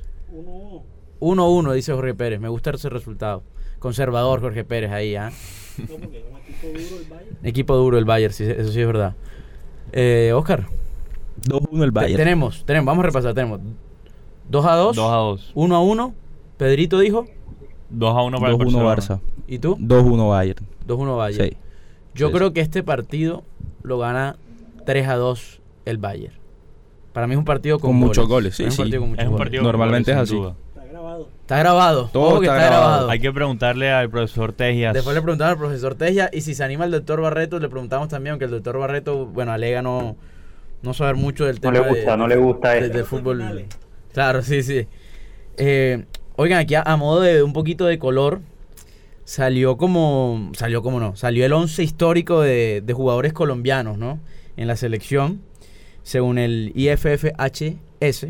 1-1 1.20 1.74
dice 1.74 1.92
Jorge 1.92 2.14
Pérez. 2.14 2.40
Me 2.40 2.48
gusta 2.48 2.70
ese 2.70 2.88
resultado. 2.88 3.42
Conservador 3.80 4.40
Jorge 4.40 4.64
Pérez 4.64 4.90
ahí, 4.90 5.14
¿ah? 5.14 5.30
equipo 7.42 7.76
duro 7.76 7.98
el 7.98 8.06
Bayern, 8.06 8.32
sí, 8.32 8.44
eso 8.44 8.72
sí 8.72 8.80
es 8.80 8.86
verdad. 8.86 9.14
Eh, 9.92 10.32
Oscar. 10.34 10.68
2-1 11.42 11.84
el 11.84 11.90
Bayern. 11.90 12.16
Tenemos, 12.16 12.64
tenemos, 12.64 12.86
vamos 12.86 13.04
a 13.04 13.06
repasar, 13.08 13.34
tenemos 13.34 13.60
2 14.48 14.64
a 14.64 14.74
2. 14.74 14.96
2 14.96 15.12
a 15.12 15.16
2. 15.16 15.52
1 15.54 15.76
a 15.76 15.80
1. 15.82 16.14
Pedrito 16.56 16.98
dijo. 16.98 17.26
2 17.92 18.16
a 18.16 18.22
1 18.22 18.38
para 18.38 18.52
2 18.52 18.74
1 18.74 18.84
Barça. 18.84 19.20
¿Y 19.46 19.58
tú? 19.58 19.76
2-1 19.76 20.30
Bayern. 20.30 20.66
2-1 20.86 21.16
Bayern. 21.16 21.44
Sí. 21.44 21.56
Yo 22.14 22.32
creo 22.32 22.52
que 22.52 22.60
este 22.60 22.82
partido 22.82 23.44
lo 23.82 23.98
gana 23.98 24.36
3 24.86 25.08
a 25.08 25.16
2 25.16 25.60
el 25.84 25.98
Bayern. 25.98 26.34
Para 27.12 27.26
mí 27.26 27.34
es 27.34 27.38
un 27.38 27.44
partido 27.44 27.78
con, 27.78 27.90
con 27.90 27.96
muchos 27.96 28.26
goles. 28.26 28.56
Sí, 28.56 28.64
es 28.64 28.74
sí. 28.74 28.82
Un 28.82 29.18
es 29.18 29.28
un 29.28 29.36
partido 29.36 29.62
Normalmente 29.62 30.12
goles, 30.14 30.30
es 30.30 30.36
así. 30.36 30.42
Está 30.74 30.84
grabado. 30.86 31.28
Está 31.40 31.58
grabado. 31.58 32.10
Todo 32.12 32.42
está, 32.42 32.56
está 32.56 32.66
grabado. 32.68 33.10
Hay 33.10 33.20
que 33.20 33.32
preguntarle 33.32 33.92
al 33.92 34.08
profesor 34.08 34.52
Tejias. 34.52 34.94
Después 34.94 35.14
le 35.14 35.22
preguntamos 35.22 35.52
al 35.52 35.58
profesor 35.58 35.94
Tejias 35.94 36.30
y 36.32 36.40
si 36.40 36.54
se 36.54 36.64
anima 36.64 36.84
el 36.84 36.90
doctor 36.90 37.20
Barreto, 37.20 37.58
le 37.58 37.68
preguntamos 37.68 38.08
también, 38.08 38.32
aunque 38.32 38.46
el 38.46 38.50
doctor 38.50 38.78
Barreto, 38.78 39.26
bueno, 39.26 39.52
alega 39.52 39.82
no, 39.82 40.16
no 40.82 40.94
saber 40.94 41.16
mucho 41.16 41.44
del 41.44 41.60
tema. 41.60 41.74
No 41.74 41.82
le 41.82 41.88
gusta, 41.88 42.10
de, 42.12 42.16
no 42.16 42.28
le 42.28 42.36
gusta 42.36 42.70
del 42.70 43.04
fútbol. 43.04 43.66
Claro, 44.12 44.42
sí, 44.42 44.62
sí. 44.62 44.86
Eh, 45.56 46.04
oigan, 46.36 46.58
aquí 46.58 46.74
a, 46.74 46.82
a 46.82 46.96
modo 46.96 47.20
de 47.20 47.42
un 47.42 47.52
poquito 47.52 47.86
de 47.86 47.98
color, 47.98 48.40
salió 49.24 49.76
como, 49.76 50.50
salió 50.54 50.82
como 50.82 51.00
no, 51.00 51.16
salió 51.16 51.46
el 51.46 51.52
11 51.52 51.82
histórico 51.82 52.40
de, 52.40 52.84
jugadores 52.94 53.32
colombianos, 53.32 53.98
¿no? 53.98 54.20
En 54.56 54.66
la 54.66 54.76
selección, 54.76 55.40
según 56.02 56.38
el 56.38 56.72
IFFHS, 56.74 58.26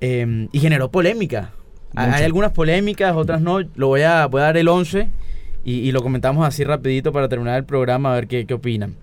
em, 0.00 0.48
y 0.52 0.60
generó 0.60 0.90
polémica. 0.90 1.52
Hay 1.94 2.24
algunas 2.24 2.50
polémicas, 2.50 3.14
otras 3.14 3.40
no. 3.40 3.60
Lo 3.60 3.86
voy 3.86 4.02
a, 4.02 4.26
voy 4.26 4.40
a 4.40 4.44
dar 4.46 4.56
el 4.56 4.66
11 4.66 5.08
y, 5.64 5.92
lo 5.92 6.02
comentamos 6.02 6.44
así 6.44 6.64
rapidito 6.64 7.12
para 7.12 7.28
terminar 7.28 7.56
el 7.56 7.64
programa, 7.64 8.12
a 8.12 8.14
ver 8.16 8.26
qué, 8.26 8.46
qué 8.46 8.54
opinan. 8.54 8.96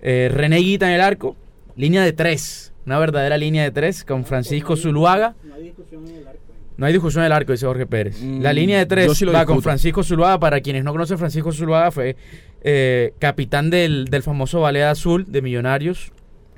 Eh, 0.00 0.30
René 0.32 0.58
Guita 0.58 0.86
en 0.86 0.94
el 0.94 1.00
arco, 1.00 1.34
línea 1.74 2.02
de 2.02 2.12
3, 2.12 2.72
una 2.86 2.98
verdadera 3.00 3.36
línea 3.36 3.64
de 3.64 3.72
3 3.72 4.04
con 4.04 4.24
Francisco 4.24 4.76
Zuluaga. 4.76 5.34
No 5.42 5.54
hay 5.54 5.64
discusión 5.64 6.06
en 6.06 6.16
el 6.16 6.28
arco. 6.28 6.40
No 6.76 6.86
hay 6.86 6.92
discusión 6.92 7.22
del 7.22 7.32
arco, 7.32 7.52
dice 7.52 7.66
Jorge 7.66 7.86
Pérez. 7.86 8.20
la 8.20 8.52
mm, 8.52 8.54
línea 8.54 8.78
de 8.78 8.86
tres 8.86 9.24
va 9.32 9.46
con 9.46 9.62
Francisco 9.62 10.02
Zuluaga. 10.02 10.40
Para 10.40 10.60
quienes 10.60 10.82
no 10.82 10.92
conocen, 10.92 11.18
Francisco 11.18 11.52
Zuluaga 11.52 11.90
fue 11.90 12.16
eh, 12.62 13.12
capitán 13.18 13.70
del, 13.70 14.08
famoso 14.22 14.60
Ballet 14.60 14.82
Azul 14.82 15.26
de 15.28 15.40
Millonarios. 15.40 16.12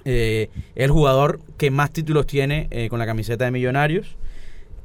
Eh, 0.05 0.49
el 0.75 0.91
jugador 0.91 1.41
que 1.59 1.71
más 1.71 1.91
títulos 1.91 2.27
tiene 2.27 2.69
eh, 2.71 2.89
con 2.89 2.99
la 2.99 3.07
camiseta 3.07 3.45
de 3.45 3.51
Millonarios. 3.51 4.17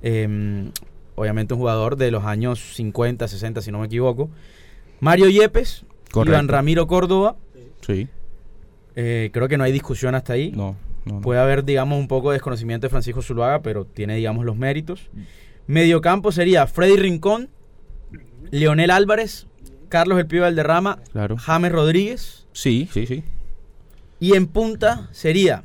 Em, 0.02 0.72
obviamente 1.16 1.54
un 1.54 1.60
jugador 1.60 1.96
de 1.96 2.12
los 2.12 2.26
años 2.26 2.60
50, 2.76 3.28
60, 3.28 3.62
si 3.62 3.72
no 3.72 3.80
me 3.80 3.86
equivoco. 3.86 4.30
Mario 5.00 5.30
Yepes, 5.30 5.86
Iván 6.14 6.50
Ramiro 6.50 6.88
Córdoba. 6.88 7.38
Sí. 7.82 8.08
creo 8.94 9.48
que 9.48 9.58
no 9.58 9.64
hay 9.64 9.72
discusión 9.72 10.14
hasta 10.14 10.34
ahí. 10.34 10.52
No. 10.52 10.76
Puede 11.22 11.40
haber, 11.40 11.66
digamos, 11.66 12.00
un 12.00 12.08
poco 12.08 12.30
de 12.30 12.36
desconocimiento 12.36 12.86
de 12.86 12.90
Francisco 12.90 13.22
Zuluaga, 13.22 13.62
pero 13.62 13.86
tiene, 13.86 14.16
digamos, 14.16 14.46
los 14.46 14.56
méritos. 14.56 15.10
Mediocampo 15.68 16.32
sería 16.32 16.68
Freddy 16.68 16.96
Rincón, 16.96 17.50
Leonel 18.52 18.92
Álvarez, 18.92 19.48
Carlos 19.90 20.20
El 20.20 20.28
Pío 20.28 20.42
Valderrama, 20.42 21.00
claro. 21.12 21.38
James 21.38 21.72
Rodríguez. 21.72 22.48
Sí, 22.54 22.88
sí, 22.92 23.06
sí. 23.08 23.24
Y 24.20 24.36
en 24.36 24.48
punta 24.48 25.10
sería 25.12 25.64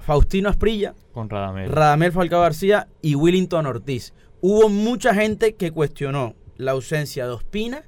Faustino 0.00 0.48
Asprilla, 0.48 0.94
con 1.12 1.28
Radamel. 1.28 1.70
Radamel 1.70 2.12
Falcao 2.12 2.42
García 2.42 2.88
y 3.02 3.16
Willington 3.16 3.66
Ortiz. 3.66 4.12
Hubo 4.40 4.68
mucha 4.68 5.14
gente 5.14 5.54
que 5.54 5.72
cuestionó 5.72 6.34
la 6.56 6.72
ausencia 6.72 7.26
de 7.26 7.32
Ospina 7.32 7.82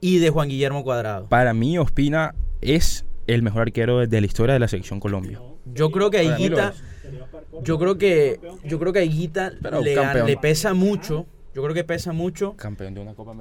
y 0.00 0.18
de 0.18 0.30
Juan 0.30 0.48
Guillermo 0.48 0.82
Cuadrado. 0.82 1.28
Para 1.28 1.54
mí, 1.54 1.78
Ospina 1.78 2.34
es 2.60 3.04
el 3.26 3.42
mejor 3.42 3.62
arquero 3.62 4.06
de 4.06 4.20
la 4.20 4.26
historia 4.26 4.54
de 4.54 4.58
la 4.58 4.68
selección 4.68 4.98
Colombia. 4.98 5.40
Yo 5.74 5.90
creo 5.90 6.10
que 6.10 6.18
a 6.18 6.22
Higuita, 6.22 6.74
yo 7.62 7.78
creo 7.78 7.98
que, 7.98 8.40
yo 8.64 8.78
creo 8.78 8.92
que 8.92 9.00
a 9.00 9.04
Higuita 9.04 9.50
le, 9.50 10.36
pesa 10.36 10.74
mucho. 10.74 11.26
Yo 11.54 11.62
creo 11.62 11.74
que 11.74 11.84
pesa 11.84 12.12
mucho 12.12 12.56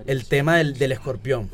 el 0.06 0.26
tema 0.26 0.58
del, 0.58 0.78
del 0.78 0.92
escorpión. 0.92 1.50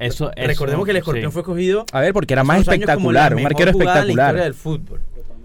Eso, 0.00 0.30
Recordemos 0.36 0.84
que 0.84 0.90
el 0.90 0.96
escorpión 0.98 1.30
fue 1.30 1.42
escogido. 1.42 1.86
A 1.92 2.00
ver, 2.00 2.12
porque 2.12 2.34
era 2.34 2.44
más 2.44 2.60
espectacular, 2.60 3.34
un 3.34 3.46
arquero 3.46 3.70
espectacular. 3.70 4.34
del 4.34 4.54
fútbol. 4.54 5.00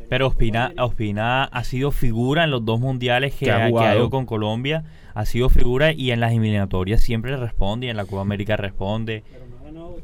Pero 0.10 0.26
Ospina, 0.28 0.74
Ospina 0.80 1.44
ha 1.44 1.64
sido 1.64 1.92
figura 1.92 2.44
en 2.44 2.50
los 2.50 2.66
dos 2.66 2.80
mundiales 2.80 3.36
que, 3.36 3.52
ha, 3.52 3.70
ido 3.70 4.10
con 4.10 4.26
Colombia. 4.26 4.84
Ha 5.14 5.26
sido 5.26 5.50
figura 5.50 5.92
y 5.92 6.12
en 6.12 6.20
las 6.20 6.32
eliminatorias 6.32 7.02
siempre 7.02 7.38
responde 7.38 7.88
y 7.88 7.90
en 7.92 7.98
la 7.98 8.06
Copa 8.06 8.22
América 8.22 8.58
responde. 8.58 9.24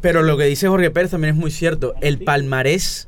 Pero 0.02 0.22
lo 0.22 0.38
que 0.38 0.44
dice 0.44 0.68
Jorge 0.68 0.92
Pérez 0.92 1.12
también 1.12 1.34
es 1.34 1.40
muy 1.40 1.50
cierto. 1.50 1.96
El 2.02 2.20
palmarés 2.20 3.08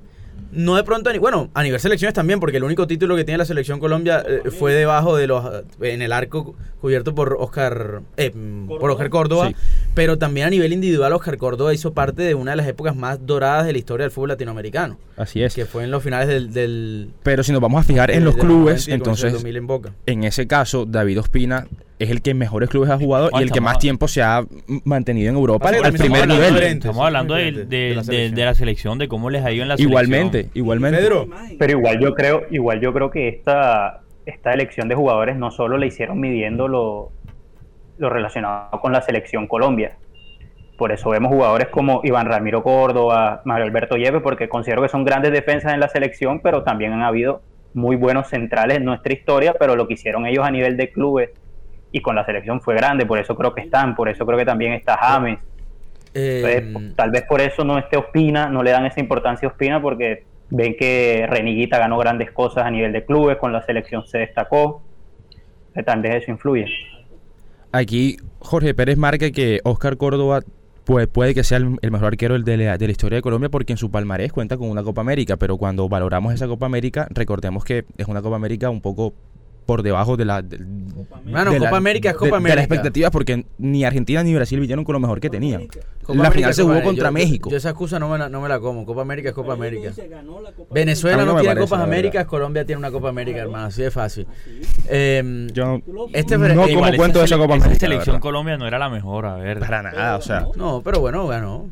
no 0.51 0.75
de 0.75 0.83
pronto, 0.83 1.11
bueno, 1.19 1.49
a 1.53 1.63
nivel 1.63 1.79
selecciones 1.79 2.13
también, 2.13 2.39
porque 2.39 2.57
el 2.57 2.63
único 2.63 2.87
título 2.87 3.15
que 3.15 3.23
tiene 3.23 3.37
la 3.37 3.45
selección 3.45 3.79
Colombia 3.79 4.23
eh, 4.27 4.49
fue 4.51 4.73
debajo 4.73 5.15
de 5.15 5.27
los, 5.27 5.45
en 5.81 6.01
el 6.01 6.11
arco 6.11 6.55
cubierto 6.81 7.13
por 7.13 7.37
Oscar, 7.39 8.01
eh, 8.17 8.31
por 8.67 8.89
Oscar 8.89 9.09
Córdoba, 9.09 9.51
pero 9.93 10.17
también 10.17 10.47
a 10.47 10.49
nivel 10.49 10.73
individual 10.73 11.13
Oscar 11.13 11.37
Córdoba 11.37 11.73
hizo 11.73 11.93
parte 11.93 12.23
de 12.23 12.35
una 12.35 12.51
de 12.51 12.57
las 12.57 12.67
épocas 12.67 12.95
más 12.95 13.25
doradas 13.25 13.65
de 13.65 13.73
la 13.73 13.77
historia 13.77 14.05
del 14.05 14.11
fútbol 14.11 14.29
latinoamericano. 14.29 14.97
Así 15.15 15.43
es. 15.43 15.53
Que 15.53 15.65
fue 15.65 15.83
en 15.83 15.91
los 15.91 16.03
finales 16.03 16.53
del... 16.53 17.11
pero 17.23 17.43
si 17.43 17.51
nos 17.51 17.61
vamos 17.61 17.81
a 17.81 17.83
fijar 17.83 18.11
en 18.11 18.23
los 18.23 18.35
clubes, 18.35 18.87
entonces, 18.87 19.43
en 20.05 20.23
ese 20.23 20.47
caso, 20.47 20.85
David 20.85 21.19
Ospina 21.19 21.67
es 21.99 22.11
el 22.11 22.21
que 22.21 22.33
mejores 22.33 22.69
clubes 22.69 22.89
ha 22.89 22.97
jugado 22.97 23.29
y 23.33 23.41
el 23.41 23.51
que 23.51 23.61
más 23.61 23.79
tiempo 23.79 24.07
se 24.07 24.21
ha 24.21 24.45
mantenido 24.83 25.29
en 25.29 25.35
Europa 25.35 25.69
al 25.69 25.93
primer 25.93 26.27
nivel. 26.27 26.57
Estamos 26.57 27.05
hablando 27.05 27.33
de, 27.33 28.31
la 28.35 28.53
selección, 28.53 28.97
de 28.97 29.07
cómo 29.07 29.29
les 29.29 29.43
ha 29.43 29.51
ido 29.51 29.63
en 29.63 29.69
la 29.69 29.75
igualmente, 29.77 30.49
Igualmente, 30.53 31.01
igualmente. 31.03 31.55
Pero 31.57 31.71
igual 31.71 31.99
yo 31.99 32.13
creo, 32.13 32.43
igual 32.51 32.81
yo 32.81 32.93
creo 32.93 33.09
que 33.09 33.27
esta, 33.27 34.01
esta 34.25 34.53
elección 34.53 34.87
de 34.87 34.95
jugadores 34.95 35.37
no 35.37 35.51
solo 35.51 35.77
le 35.77 35.87
hicieron 35.87 36.19
midiendo 36.19 36.67
lo, 36.67 37.11
lo 37.97 38.09
relacionado 38.09 38.79
con 38.79 38.91
la 38.91 39.01
selección 39.01 39.47
Colombia. 39.47 39.97
Por 40.77 40.91
eso 40.91 41.09
vemos 41.09 41.31
jugadores 41.31 41.69
como 41.69 42.01
Iván 42.03 42.27
Ramiro 42.27 42.61
Córdoba, 42.61 43.41
Mario 43.45 43.65
Alberto 43.65 43.97
Yepes, 43.97 44.21
porque 44.21 44.47
considero 44.47 44.83
que 44.83 44.89
son 44.89 45.03
grandes 45.03 45.31
defensas 45.31 45.73
en 45.73 45.79
la 45.79 45.89
selección, 45.89 46.39
pero 46.41 46.61
también 46.61 46.93
han 46.93 47.01
habido 47.01 47.41
muy 47.73 47.95
buenos 47.95 48.27
centrales 48.27 48.77
en 48.77 48.85
nuestra 48.85 49.11
historia, 49.13 49.55
pero 49.59 49.75
lo 49.75 49.87
que 49.87 49.95
hicieron 49.95 50.27
ellos 50.27 50.45
a 50.45 50.51
nivel 50.51 50.77
de 50.77 50.91
clubes 50.91 51.31
y 51.91 52.01
con 52.01 52.15
la 52.15 52.25
selección 52.25 52.61
fue 52.61 52.75
grande, 52.75 53.05
por 53.05 53.19
eso 53.19 53.35
creo 53.35 53.53
que 53.53 53.61
están, 53.61 53.95
por 53.95 54.09
eso 54.09 54.25
creo 54.25 54.37
que 54.37 54.45
también 54.45 54.73
está 54.73 54.97
James. 54.97 55.39
Em, 56.13 56.93
tal 56.95 57.11
vez 57.11 57.23
por 57.23 57.41
eso 57.41 57.63
no 57.63 57.77
esté 57.77 57.97
Ospina, 57.97 58.49
no 58.49 58.63
le 58.63 58.71
dan 58.71 58.85
esa 58.85 58.99
importancia 58.99 59.47
a 59.47 59.51
Ospina 59.51 59.81
porque 59.81 60.23
ven 60.49 60.75
que 60.77 61.25
Reniguita 61.29 61.77
ganó 61.77 61.97
grandes 61.97 62.31
cosas 62.31 62.65
a 62.65 62.71
nivel 62.71 62.91
de 62.91 63.05
clubes, 63.05 63.37
con 63.37 63.51
la 63.51 63.63
selección 63.65 64.05
se 64.05 64.19
destacó, 64.19 64.81
tal 65.85 66.01
vez 66.01 66.23
eso 66.23 66.31
influye. 66.31 66.65
Aquí 67.71 68.17
Jorge 68.39 68.73
Pérez 68.73 68.97
marca 68.97 69.29
que 69.31 69.59
Oscar 69.63 69.97
Córdoba 69.97 70.41
puede, 70.85 71.07
puede 71.07 71.35
que 71.35 71.43
sea 71.43 71.57
el, 71.57 71.91
mejor 71.91 72.07
arquero 72.07 72.39
de 72.39 72.57
la, 72.57 72.77
de 72.77 72.87
la, 72.87 72.91
historia 72.91 73.17
de 73.17 73.21
Colombia 73.21 73.49
porque 73.49 73.73
en 73.73 73.77
su 73.77 73.91
palmarés 73.91 74.31
cuenta 74.31 74.57
con 74.57 74.69
una 74.69 74.83
Copa 74.83 75.01
América, 75.01 75.37
pero 75.37 75.57
cuando 75.57 75.87
valoramos 75.89 76.33
esa 76.33 76.47
Copa 76.47 76.65
América, 76.65 77.07
recordemos 77.11 77.65
que 77.65 77.85
es 77.97 78.07
una 78.07 78.21
Copa 78.21 78.37
América 78.37 78.69
un 78.69 78.81
poco 78.81 79.13
por 79.67 79.83
debajo 79.83 80.17
de 80.17 80.25
la. 80.25 80.41
De, 80.41 80.57
Copa 81.59 81.77
América 81.77 82.09
es 82.09 82.15
Copa 82.15 82.37
América. 82.37 82.49
De 82.49 82.55
las 82.55 82.63
expectativas, 82.63 83.11
porque 83.11 83.45
ni 83.59 83.83
Argentina 83.83 84.23
ni 84.23 84.33
Brasil 84.33 84.59
vinieron 84.59 84.85
con 84.85 84.93
lo 84.93 84.99
mejor 84.99 85.19
que 85.19 85.29
tenían. 85.29 85.67
la 86.07 86.31
final 86.31 86.53
se 86.53 86.63
jugó 86.63 86.81
contra 86.81 87.11
México. 87.11 87.51
Yo, 87.51 87.57
esa 87.57 87.69
excusa 87.69 87.99
no 87.99 88.09
me, 88.09 88.17
la, 88.17 88.29
no 88.29 88.41
me 88.41 88.49
la 88.49 88.59
como. 88.59 88.85
Copa 88.85 89.01
América 89.01 89.29
es 89.29 89.35
Copa 89.35 89.53
América. 89.53 89.91
Venezuela 90.71 91.25
no, 91.25 91.39
tiene 91.39 91.59
Copas 91.59 91.81
Américas, 91.81 92.25
Colombia 92.25 92.65
tiene 92.65 92.79
una 92.79 92.89
Copa 92.89 93.09
América, 93.09 93.39
hermano. 93.39 93.65
Así 93.65 93.83
de 93.83 93.91
fácil. 93.91 94.25
Eh, 94.87 95.47
yo 95.53 95.81
este 96.13 96.37
no 96.37 96.67
como 96.67 96.95
cuento 96.95 97.19
de 97.19 97.25
esa 97.25 97.37
Copa 97.37 97.55
América. 97.55 97.73
La 97.73 97.79
selección 97.79 98.19
Colombia 98.19 98.57
no 98.57 98.65
era 98.65 98.79
la 98.79 98.89
mejor, 98.89 99.25
a 99.25 99.35
ver. 99.35 99.59
Para 99.59 99.83
nada, 99.83 100.15
o 100.15 100.21
sea. 100.21 100.47
No, 100.55 100.81
pero 100.81 101.01
bueno, 101.01 101.27
ganó. 101.27 101.69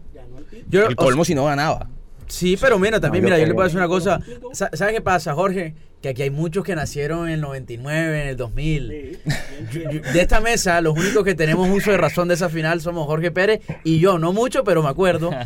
Yo, 0.68 0.86
el 0.86 0.96
colmo 0.96 1.24
si 1.24 1.34
no 1.34 1.46
ganaba. 1.46 1.88
Sí, 2.28 2.58
pero 2.60 2.80
mira, 2.80 3.00
también, 3.00 3.24
mira, 3.24 3.38
yo 3.38 3.46
le 3.46 3.54
puedo 3.54 3.66
decir 3.66 3.78
una 3.78 3.88
cosa. 3.88 4.20
¿Sabes 4.52 4.94
qué 4.94 5.02
pasa, 5.02 5.34
Jorge? 5.34 5.76
que 6.06 6.10
aquí 6.10 6.22
hay 6.22 6.30
muchos 6.30 6.64
que 6.64 6.76
nacieron 6.76 7.28
en 7.28 7.34
el 7.34 7.42
99, 7.42 8.22
en 8.22 8.28
el 8.28 8.38
2000. 8.38 8.88
de 8.88 10.22
esta 10.22 10.40
mesa, 10.40 10.80
los 10.80 10.96
únicos 10.96 11.24
que 11.24 11.34
tenemos 11.34 11.68
uso 11.68 11.90
de 11.90 11.98
razón 11.98 12.28
de 12.28 12.36
esa 12.36 12.48
final 12.48 12.80
somos 12.80 13.08
Jorge 13.08 13.32
Pérez 13.32 13.62
y 13.84 14.00
yo, 14.00 14.20
no 14.20 14.32
mucho, 14.32 14.64
pero 14.64 14.84
me 14.84 14.90
acuerdo. 14.90 15.32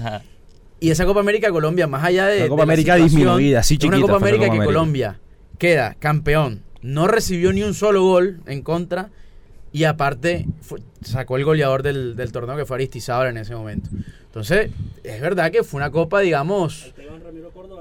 Y 0.82 0.92
esa 0.92 1.06
Copa 1.06 1.20
América 1.20 1.52
Colombia, 1.52 1.88
más 1.88 2.06
allá 2.06 2.28
de. 2.28 2.48
Copa 2.48 2.64
América 2.64 2.96
disminuida, 2.96 3.64
sí, 3.64 3.78
chiquita. 3.78 3.98
Una 3.98 4.06
Copa 4.06 4.16
América 4.16 4.50
que 4.50 4.64
Colombia 4.64 5.20
queda 5.58 5.96
campeón. 6.00 6.64
No 6.82 7.06
recibió 7.10 7.52
ni 7.52 7.64
un 7.64 7.74
solo 7.74 8.02
gol 8.04 8.40
en 8.46 8.62
contra. 8.62 9.10
Y 9.72 9.84
aparte, 9.84 10.48
sacó 11.02 11.38
el 11.38 11.46
goleador 11.46 11.84
del, 11.84 12.16
del 12.16 12.32
torneo 12.32 12.58
que 12.58 12.66
fue 12.66 12.78
Aristizábal 12.78 13.28
en 13.28 13.38
ese 13.38 13.56
momento. 13.56 13.90
Entonces, 14.26 14.72
es 15.04 15.22
verdad 15.22 15.52
que 15.52 15.64
fue 15.64 15.80
una 15.80 15.92
copa, 15.92 16.20
digamos, 16.20 16.94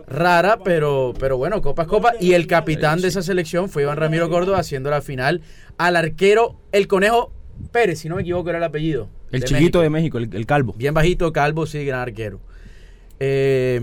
rara, 0.07 0.59
pero, 0.65 1.15
pero 1.19 1.37
bueno, 1.37 1.61
copa 1.61 1.83
es 1.83 1.89
copa. 1.89 2.13
Y 2.21 2.33
el 2.33 2.47
capitán 2.47 3.01
de 3.01 3.09
esa 3.09 3.23
selección 3.23 3.69
fue 3.69 3.83
Iván 3.83 3.97
Ramiro 3.97 4.29
Córdoba 4.31 4.59
haciendo 4.59 4.91
la 4.91 5.03
final 5.03 5.43
al 5.77 5.97
arquero, 5.97 6.57
el 6.73 6.89
conejo 6.89 7.33
Pérez, 7.71 8.01
si 8.01 8.09
no 8.09 8.17
me 8.17 8.23
equivoco 8.23 8.49
era 8.49 8.59
el 8.59 8.65
apellido. 8.65 9.09
El 9.31 9.45
chiquito 9.45 9.81
de 9.81 9.91
México, 9.91 10.19
el, 10.19 10.47
calvo. 10.47 10.75
Bien 10.77 10.95
bajito, 10.95 11.33
calvo, 11.33 11.67
sí, 11.67 11.85
gran 11.85 12.01
arquero. 12.01 12.41
Eh, 13.21 13.81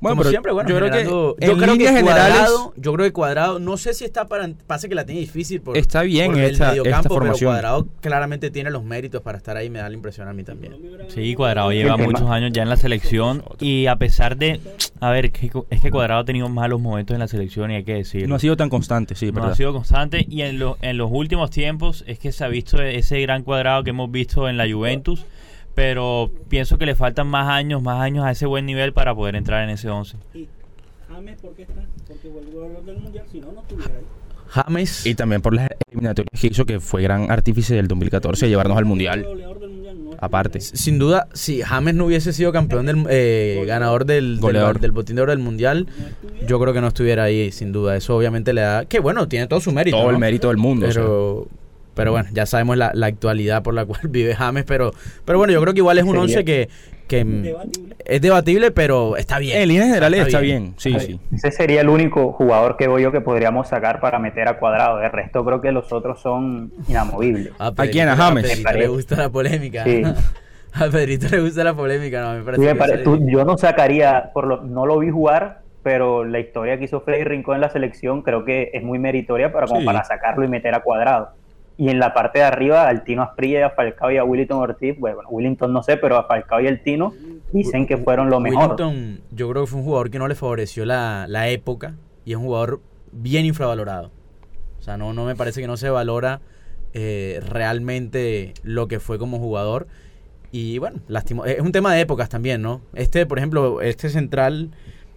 bueno, 0.00 0.16
pero 0.16 0.30
siempre, 0.30 0.52
bueno, 0.52 0.68
yo 0.68 0.76
creo 0.76 0.90
que, 0.90 1.04
yo 1.46 1.56
creo 1.58 1.76
que 1.76 2.02
cuadrado, 2.02 2.72
yo 2.76 2.92
creo 2.94 3.06
que 3.06 3.12
cuadrado, 3.12 3.58
no 3.58 3.76
sé 3.76 3.92
si 3.92 4.04
está 4.04 4.28
para, 4.28 4.48
pasa 4.66 4.88
que 4.88 4.94
la 4.94 5.04
tiene 5.04 5.20
difícil 5.20 5.60
por, 5.60 5.76
está 5.76 6.02
bien 6.02 6.38
esta, 6.38 6.72
el 6.72 6.86
esta 6.86 7.02
formación. 7.02 7.54
pero 7.54 7.68
cuadrado 7.68 7.88
claramente 8.00 8.50
tiene 8.50 8.70
los 8.70 8.82
méritos 8.82 9.20
para 9.20 9.36
estar 9.36 9.58
ahí, 9.58 9.68
me 9.68 9.80
da 9.80 9.90
la 9.90 9.94
impresión 9.94 10.26
a 10.26 10.32
mí 10.32 10.42
también. 10.42 10.74
Sí, 11.08 11.34
cuadrado 11.34 11.70
lleva 11.70 11.98
muchos 11.98 12.28
años 12.30 12.50
ya 12.52 12.62
en 12.62 12.70
la 12.70 12.76
selección 12.76 13.44
y 13.60 13.86
a 13.86 13.96
pesar 13.96 14.38
de, 14.38 14.58
a 15.00 15.10
ver, 15.10 15.26
es 15.26 15.80
que 15.80 15.90
cuadrado 15.90 16.20
ha 16.20 16.24
tenido 16.24 16.48
malos 16.48 16.80
momentos 16.80 17.14
en 17.14 17.20
la 17.20 17.28
selección 17.28 17.70
y 17.72 17.74
hay 17.74 17.84
que 17.84 17.94
decirlo. 17.94 18.28
No 18.28 18.36
ha 18.36 18.38
sido 18.38 18.56
tan 18.56 18.70
constante, 18.70 19.14
sí, 19.16 19.30
No 19.32 19.44
ha 19.44 19.54
sido 19.54 19.74
constante 19.74 20.24
y 20.26 20.42
en, 20.42 20.58
en 20.80 20.96
los 20.96 21.10
últimos 21.12 21.50
tiempos 21.50 22.04
es 22.06 22.18
que 22.18 22.32
se 22.32 22.42
ha 22.42 22.48
visto 22.48 22.80
ese 22.80 23.20
gran 23.20 23.42
cuadrado 23.42 23.84
que 23.84 23.90
hemos 23.90 24.10
visto 24.10 24.48
en 24.48 24.56
la 24.56 24.70
Juventus 24.70 25.26
pero 25.74 26.30
pienso 26.48 26.78
que 26.78 26.86
le 26.86 26.94
faltan 26.94 27.26
más 27.26 27.48
años, 27.48 27.82
más 27.82 28.00
años 28.00 28.24
a 28.24 28.30
ese 28.30 28.46
buen 28.46 28.66
nivel 28.66 28.92
para 28.92 29.14
poder 29.14 29.36
entrar 29.36 29.64
en 29.64 29.70
ese 29.70 29.88
11. 29.88 30.16
¿Y 30.34 30.48
James 31.08 31.40
por 31.40 31.54
qué 31.54 31.62
está? 31.62 31.82
Porque 32.06 32.28
vuelve 32.28 32.82
del 32.82 32.98
Mundial, 32.98 33.24
si 33.30 33.40
no, 33.40 33.52
no 33.52 33.60
estuviera 33.60 33.94
ahí. 33.94 34.04
James. 34.48 35.06
Y 35.06 35.14
también 35.14 35.40
por 35.40 35.54
las 35.54 35.68
eliminatorias 35.88 36.38
que 36.38 36.46
hizo, 36.48 36.66
que 36.66 36.78
fue 36.78 37.02
gran 37.02 37.30
artífice 37.30 37.74
del 37.74 37.88
2014 37.88 38.44
de 38.44 38.50
llevarnos 38.50 38.76
al 38.76 38.84
Mundial. 38.84 39.26
Aparte. 40.18 40.60
Sin 40.60 40.98
duda, 40.98 41.26
si 41.32 41.62
James 41.62 41.94
no 41.94 42.06
hubiese 42.06 42.32
sido 42.32 42.52
campeón 42.52 42.86
del 42.86 43.06
eh, 43.08 43.64
ganador 43.66 44.04
del, 44.04 44.40
del, 44.40 44.80
del, 44.80 44.92
botín 44.92 45.16
de 45.16 45.22
oro 45.22 45.32
del 45.32 45.40
Mundial, 45.40 45.88
yo 46.46 46.60
creo 46.60 46.72
que 46.72 46.80
no 46.80 46.88
estuviera 46.88 47.24
ahí, 47.24 47.50
sin 47.50 47.72
duda. 47.72 47.96
Eso 47.96 48.16
obviamente 48.16 48.52
le 48.52 48.60
da. 48.60 48.84
Que 48.84 49.00
bueno, 49.00 49.26
tiene 49.26 49.46
todo 49.46 49.60
su 49.60 49.72
mérito. 49.72 49.96
Todo 49.96 50.10
el 50.10 50.18
mérito 50.18 50.48
del 50.48 50.58
mundo. 50.58 50.86
Pero. 50.86 51.48
Pero 51.94 52.12
bueno, 52.12 52.28
ya 52.32 52.46
sabemos 52.46 52.76
la, 52.76 52.92
actualidad 53.02 53.62
por 53.62 53.74
la 53.74 53.84
cual 53.86 54.00
vive 54.08 54.34
James, 54.34 54.64
pero, 54.64 54.92
pero 55.24 55.38
bueno, 55.38 55.52
yo 55.52 55.60
creo 55.60 55.74
que 55.74 55.80
igual 55.80 55.98
es 55.98 56.04
un 56.04 56.16
once 56.16 56.44
que, 56.44 56.68
es 58.06 58.22
debatible, 58.22 58.70
pero 58.70 59.18
está 59.18 59.38
bien. 59.38 59.60
En 59.60 59.68
líneas 59.68 59.88
generales 59.88 60.26
está, 60.26 60.40
bien. 60.40 60.74
sí, 60.78 60.98
sí. 60.98 61.20
Ese 61.30 61.50
sería 61.50 61.82
el 61.82 61.90
único 61.90 62.32
jugador 62.32 62.78
que 62.78 62.88
voy 62.88 63.02
yo 63.02 63.12
que 63.12 63.20
podríamos 63.20 63.68
sacar 63.68 64.00
para 64.00 64.18
meter 64.18 64.48
a 64.48 64.58
cuadrado. 64.58 64.96
De 64.96 65.10
resto 65.10 65.44
creo 65.44 65.60
que 65.60 65.72
los 65.72 65.92
otros 65.92 66.20
son 66.20 66.72
inamovibles. 66.88 67.52
¿A, 67.58 67.72
quién? 67.86 68.08
¿A 68.08 68.16
James? 68.16 68.44
A 68.44 68.48
Pedrito 68.48 68.78
le 68.78 68.88
gusta 68.88 69.16
la 69.16 69.28
polémica. 69.28 69.84
A 70.74 70.88
Pedrito 70.88 71.28
le 71.28 71.42
gusta 71.42 71.64
la 71.64 71.74
polémica, 71.74 72.22
no, 72.22 72.42
me 72.42 72.74
parece. 72.74 73.04
yo 73.26 73.44
no 73.44 73.58
sacaría, 73.58 74.30
por 74.32 74.46
lo, 74.46 74.62
no 74.62 74.86
lo 74.86 74.98
vi 75.00 75.10
jugar, 75.10 75.60
pero 75.82 76.24
la 76.24 76.38
historia 76.38 76.78
que 76.78 76.84
hizo 76.84 77.00
Freddy 77.00 77.24
Rincón 77.24 77.56
en 77.56 77.60
la 77.60 77.68
selección 77.68 78.22
creo 78.22 78.44
que 78.44 78.70
es 78.72 78.82
muy 78.82 78.98
meritoria 78.98 79.52
para, 79.52 79.66
como 79.66 79.84
para 79.84 80.02
sacarlo 80.04 80.44
y 80.44 80.48
meter 80.48 80.74
a 80.74 80.80
cuadrado. 80.80 81.30
Y 81.76 81.88
en 81.88 81.98
la 81.98 82.12
parte 82.12 82.40
de 82.40 82.44
arriba, 82.44 82.86
al 82.86 83.02
Tino 83.04 83.22
Asprilla, 83.22 83.66
a 83.66 83.70
Falcao 83.70 84.10
y 84.10 84.18
a 84.18 84.24
Willington 84.24 84.58
Ortiz, 84.58 84.98
bueno, 84.98 85.20
Willington 85.28 85.72
no 85.72 85.82
sé, 85.82 85.96
pero 85.96 86.16
a 86.16 86.24
Falcao 86.24 86.60
y 86.60 86.66
el 86.66 86.82
Tino 86.82 87.12
dicen 87.52 87.86
que 87.86 87.96
fueron 87.96 88.30
lo 88.30 88.40
mejor. 88.40 88.62
Willington, 88.62 89.20
yo 89.30 89.48
creo 89.48 89.62
que 89.62 89.70
fue 89.70 89.80
un 89.80 89.84
jugador 89.84 90.10
que 90.10 90.18
no 90.18 90.28
le 90.28 90.34
favoreció 90.34 90.84
la, 90.84 91.48
época 91.48 91.94
y 92.24 92.32
es 92.32 92.36
un 92.36 92.44
jugador 92.44 92.80
bien 93.10 93.46
infravalorado. 93.46 94.10
O 94.78 94.82
sea, 94.82 94.96
no, 94.96 95.12
no 95.12 95.24
me 95.24 95.34
parece 95.34 95.60
que 95.60 95.66
no 95.66 95.76
se 95.76 95.88
valora 95.90 96.40
eh, 96.94 97.40
realmente 97.48 98.52
lo 98.62 98.86
que 98.86 99.00
fue 99.00 99.18
como 99.18 99.38
jugador. 99.38 99.86
Y 100.50 100.78
bueno, 100.78 101.00
lastimo, 101.08 101.46
es 101.46 101.60
un 101.60 101.72
tema 101.72 101.94
de 101.94 102.02
épocas 102.02 102.28
también, 102.28 102.60
¿no? 102.60 102.82
Este, 102.92 103.24
por 103.24 103.38
ejemplo, 103.38 103.80
este 103.80 104.10
central 104.10 104.70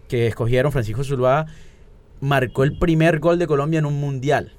que 0.08 0.26
escogieron, 0.26 0.72
Francisco 0.72 1.04
Zuluaga, 1.04 1.46
marcó 2.20 2.64
el 2.64 2.78
primer 2.78 3.18
gol 3.18 3.38
de 3.38 3.46
Colombia 3.46 3.78
en 3.78 3.86
un 3.86 4.00
mundial. 4.00 4.52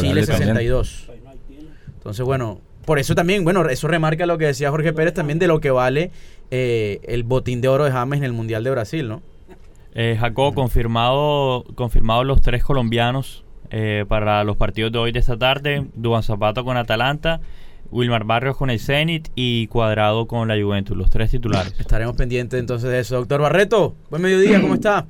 Chile 0.00 0.24
62. 0.24 1.10
Entonces, 1.94 2.24
bueno, 2.24 2.60
por 2.84 2.98
eso 2.98 3.14
también, 3.14 3.44
bueno, 3.44 3.68
eso 3.68 3.88
remarca 3.88 4.26
lo 4.26 4.38
que 4.38 4.46
decía 4.46 4.70
Jorge 4.70 4.92
Pérez 4.92 5.14
también 5.14 5.38
de 5.38 5.46
lo 5.46 5.60
que 5.60 5.70
vale 5.70 6.10
eh, 6.50 7.00
el 7.04 7.22
botín 7.22 7.60
de 7.60 7.68
oro 7.68 7.84
de 7.84 7.92
James 7.92 8.18
en 8.18 8.24
el 8.24 8.32
Mundial 8.32 8.64
de 8.64 8.70
Brasil, 8.70 9.08
¿no? 9.08 9.22
Eh, 9.94 10.16
Jacob, 10.18 10.54
confirmado, 10.54 11.64
confirmado 11.74 12.24
los 12.24 12.40
tres 12.40 12.62
colombianos 12.62 13.44
eh, 13.70 14.04
para 14.08 14.44
los 14.44 14.56
partidos 14.56 14.92
de 14.92 14.98
hoy 14.98 15.12
de 15.12 15.18
esta 15.18 15.36
tarde. 15.36 15.86
Duan 15.94 16.22
Zapato 16.22 16.64
con 16.64 16.76
Atalanta, 16.76 17.40
Wilmar 17.90 18.24
Barrios 18.24 18.56
con 18.56 18.70
el 18.70 18.80
Zenit 18.80 19.28
y 19.34 19.66
Cuadrado 19.66 20.26
con 20.26 20.48
la 20.48 20.60
Juventus, 20.60 20.96
los 20.96 21.10
tres 21.10 21.30
titulares. 21.30 21.74
Estaremos 21.78 22.16
pendientes 22.16 22.58
entonces 22.58 22.90
de 22.90 23.00
eso. 23.00 23.16
Doctor 23.16 23.40
Barreto, 23.40 23.94
buen 24.10 24.22
mediodía, 24.22 24.60
¿cómo 24.60 24.74
está? 24.74 25.06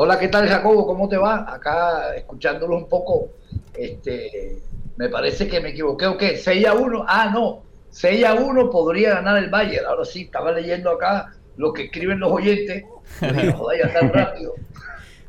Hola, 0.00 0.16
¿qué 0.16 0.28
tal 0.28 0.46
Jacobo? 0.46 0.86
¿Cómo 0.86 1.08
te 1.08 1.16
va? 1.16 1.44
Acá 1.52 2.14
escuchándolo 2.14 2.76
un 2.76 2.88
poco 2.88 3.30
este, 3.76 4.62
me 4.96 5.08
parece 5.08 5.48
que 5.48 5.60
me 5.60 5.70
equivoqué, 5.70 6.06
¿o 6.06 6.16
qué? 6.16 6.36
6 6.36 6.66
a 6.66 6.74
1, 6.74 7.04
ah, 7.08 7.32
no, 7.34 7.64
6 7.90 8.24
a 8.24 8.34
1 8.34 8.70
podría 8.70 9.14
ganar 9.14 9.42
el 9.42 9.50
Bayern. 9.50 9.86
Ahora 9.86 10.04
sí, 10.04 10.22
estaba 10.22 10.52
leyendo 10.52 10.90
acá 10.92 11.34
lo 11.56 11.72
que 11.72 11.86
escriben 11.86 12.20
los 12.20 12.30
oyentes. 12.30 12.84
Joder, 13.56 13.92
tan 13.92 14.12
rápido. 14.12 14.54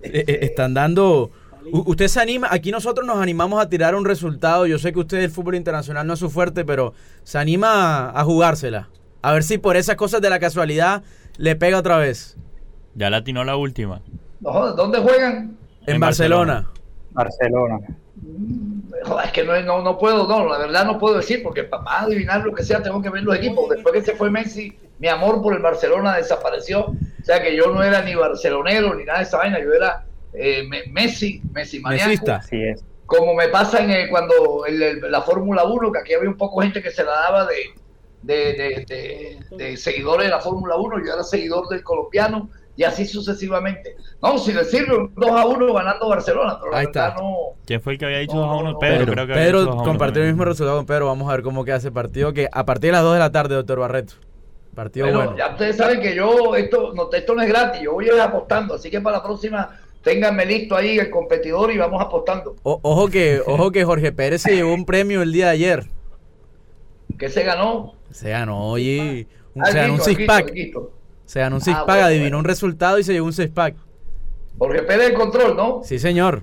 Eh, 0.03 0.23
eh, 0.27 0.39
están 0.43 0.75
dando. 0.75 1.31
Usted 1.71 2.07
se 2.07 2.21
anima, 2.21 2.49
aquí 2.51 2.69
nosotros 2.69 3.07
nos 3.07 3.17
animamos 3.17 3.59
a 3.59 3.69
tirar 3.69 3.95
un 3.95 4.05
resultado. 4.05 4.67
Yo 4.67 4.77
sé 4.77 4.93
que 4.93 4.99
usted 4.99 5.17
el 5.17 5.31
fútbol 5.31 5.55
internacional 5.55 6.05
no 6.05 6.13
es 6.13 6.19
su 6.19 6.29
fuerte, 6.29 6.63
pero 6.63 6.93
se 7.23 7.39
anima 7.39 8.11
a, 8.11 8.23
jugársela. 8.23 8.89
A 9.23 9.33
ver 9.33 9.41
si 9.41 9.57
por 9.57 9.77
esas 9.77 9.95
cosas 9.95 10.21
de 10.21 10.29
la 10.29 10.39
casualidad 10.39 11.01
le 11.37 11.55
pega 11.55 11.79
otra 11.79 11.97
vez. 11.97 12.37
Ya 12.93 13.09
latinó 13.09 13.43
la 13.43 13.55
última. 13.55 14.03
¿Dónde 14.39 14.99
juegan? 14.99 15.57
En, 15.85 15.99
Barcelona. 15.99 16.67
Barcelona. 17.11 17.79
Es 19.23 19.31
que 19.31 19.43
no, 19.43 19.81
no, 19.81 19.97
puedo, 19.97 20.27
no, 20.27 20.47
la 20.47 20.59
verdad 20.59 20.85
no 20.85 20.97
puedo 20.97 21.17
decir, 21.17 21.41
porque 21.43 21.63
para 21.63 22.01
adivinar 22.01 22.45
lo 22.45 22.53
que 22.53 22.63
sea 22.63 22.81
tengo 22.81 23.01
que 23.01 23.09
ver 23.09 23.23
los 23.23 23.35
equipos. 23.35 23.69
Después 23.69 23.93
que 23.93 24.01
se 24.01 24.15
fue 24.15 24.29
Messi, 24.29 24.77
mi 24.99 25.07
amor 25.07 25.41
por 25.41 25.53
el 25.53 25.61
Barcelona 25.61 26.17
desapareció. 26.17 26.85
O 26.85 27.23
sea 27.23 27.41
que 27.41 27.55
yo 27.55 27.67
no 27.73 27.83
era 27.83 28.01
ni 28.01 28.15
barcelonero 28.15 28.95
ni 28.95 29.05
nada 29.05 29.19
de 29.19 29.25
esa 29.25 29.37
vaina, 29.37 29.59
yo 29.59 29.73
era 29.73 30.05
eh, 30.33 30.67
Messi, 30.91 31.41
Messi 31.51 31.79
maniaco. 31.79 32.31
Así 32.31 32.63
es. 32.63 32.83
Como 33.05 33.33
me 33.33 33.47
pasa 33.49 33.83
en 33.83 34.09
cuando 34.09 34.63
la 35.09 35.21
Fórmula 35.21 35.63
1, 35.63 35.91
que 35.91 35.99
aquí 35.99 36.13
había 36.13 36.29
un 36.29 36.37
poco 36.37 36.61
gente 36.61 36.81
que 36.81 36.91
se 36.91 37.03
la 37.03 37.11
daba 37.11 37.47
de, 37.47 37.73
de, 38.21 38.85
de, 38.87 39.55
de 39.57 39.77
seguidores 39.77 40.27
de 40.27 40.31
la 40.31 40.39
Fórmula 40.39 40.75
1, 40.75 41.05
yo 41.05 41.13
era 41.13 41.23
seguidor 41.23 41.67
del 41.69 41.83
colombiano 41.83 42.49
y 42.79 42.85
así 42.85 43.05
sucesivamente. 43.05 43.97
No, 44.21 44.37
si 44.37 44.53
le 44.53 44.63
sirve 44.63 45.09
2 45.13 45.31
a 45.31 45.45
1 45.45 45.73
ganando 45.73 46.07
Barcelona, 46.07 46.57
pero 46.61 46.73
Ahí 46.73 46.85
está. 46.85 47.13
no. 47.13 47.55
¿Quién 47.65 47.81
fue 47.81 47.91
el 47.91 47.99
que 47.99 48.05
había 48.05 48.19
dicho 48.19 48.37
2 48.37 48.47
a 48.47 48.55
1? 48.55 48.79
Pedro, 48.79 49.11
creo 49.11 49.27
que 49.27 49.33
Pedro 49.33 49.77
compartió 49.83 50.21
el 50.21 50.29
mismo 50.29 50.45
resultado 50.45 50.77
con 50.77 50.85
Pedro. 50.85 51.07
Vamos 51.07 51.27
a 51.27 51.33
ver 51.33 51.41
cómo 51.41 51.65
queda 51.65 51.75
ese 51.75 51.91
partido. 51.91 52.31
Que 52.31 52.47
a 52.49 52.65
partir 52.65 52.87
de 52.87 52.91
las 52.93 53.03
2 53.03 53.15
de 53.15 53.19
la 53.19 53.33
tarde, 53.33 53.55
doctor 53.55 53.79
Barreto. 53.79 54.13
Partido 54.73 55.07
bueno, 55.07 55.35
Ya 55.35 55.49
ustedes 55.49 55.75
saben 55.75 55.99
que 55.99 56.15
yo, 56.15 56.55
esto 56.55 56.93
no, 56.93 57.11
esto 57.11 57.35
no 57.35 57.41
es 57.41 57.49
gratis, 57.49 57.81
yo 57.81 57.91
voy 57.91 58.07
a 58.07 58.13
ir 58.15 58.21
apostando, 58.21 58.75
así 58.75 58.89
que 58.89 59.01
para 59.01 59.17
la 59.17 59.23
próxima 59.23 59.77
ténganme 60.01 60.45
listo 60.45 60.73
ahí 60.77 60.99
el 60.99 61.09
competidor 61.09 61.73
y 61.73 61.77
vamos 61.77 62.01
apostando. 62.01 62.55
ojo 62.63 63.09
que, 63.09 63.41
ojo 63.45 63.71
que 63.71 63.83
Jorge 63.83 64.13
Pérez 64.13 64.43
se 64.43 64.55
llevó 64.55 64.73
un 64.73 64.85
premio 64.85 65.21
el 65.21 65.33
día 65.33 65.47
de 65.47 65.51
ayer. 65.51 65.85
¿Qué 67.17 67.27
se 67.27 67.43
ganó? 67.43 67.95
Se 68.11 68.29
ganó, 68.29 68.69
oye, 68.69 69.27
un, 69.53 69.65
se 69.65 69.73
ganó 69.73 69.93
un 69.95 70.01
six 70.01 70.21
pack. 70.25 70.53
Se 71.29 71.39
ganó 71.39 71.57
un 71.57 71.61
six 71.61 71.77
pack, 71.85 72.01
adivinó 72.01 72.39
un 72.39 72.43
resultado 72.43 72.97
y 72.97 73.03
se 73.03 73.13
llevó 73.13 73.27
un 73.27 73.33
six 73.33 73.51
pack. 73.51 73.75
Jorge 74.57 74.81
Pérez 74.81 75.11
el 75.11 75.13
control, 75.13 75.55
¿no? 75.55 75.81
Sí, 75.83 75.99
señor. 75.99 76.41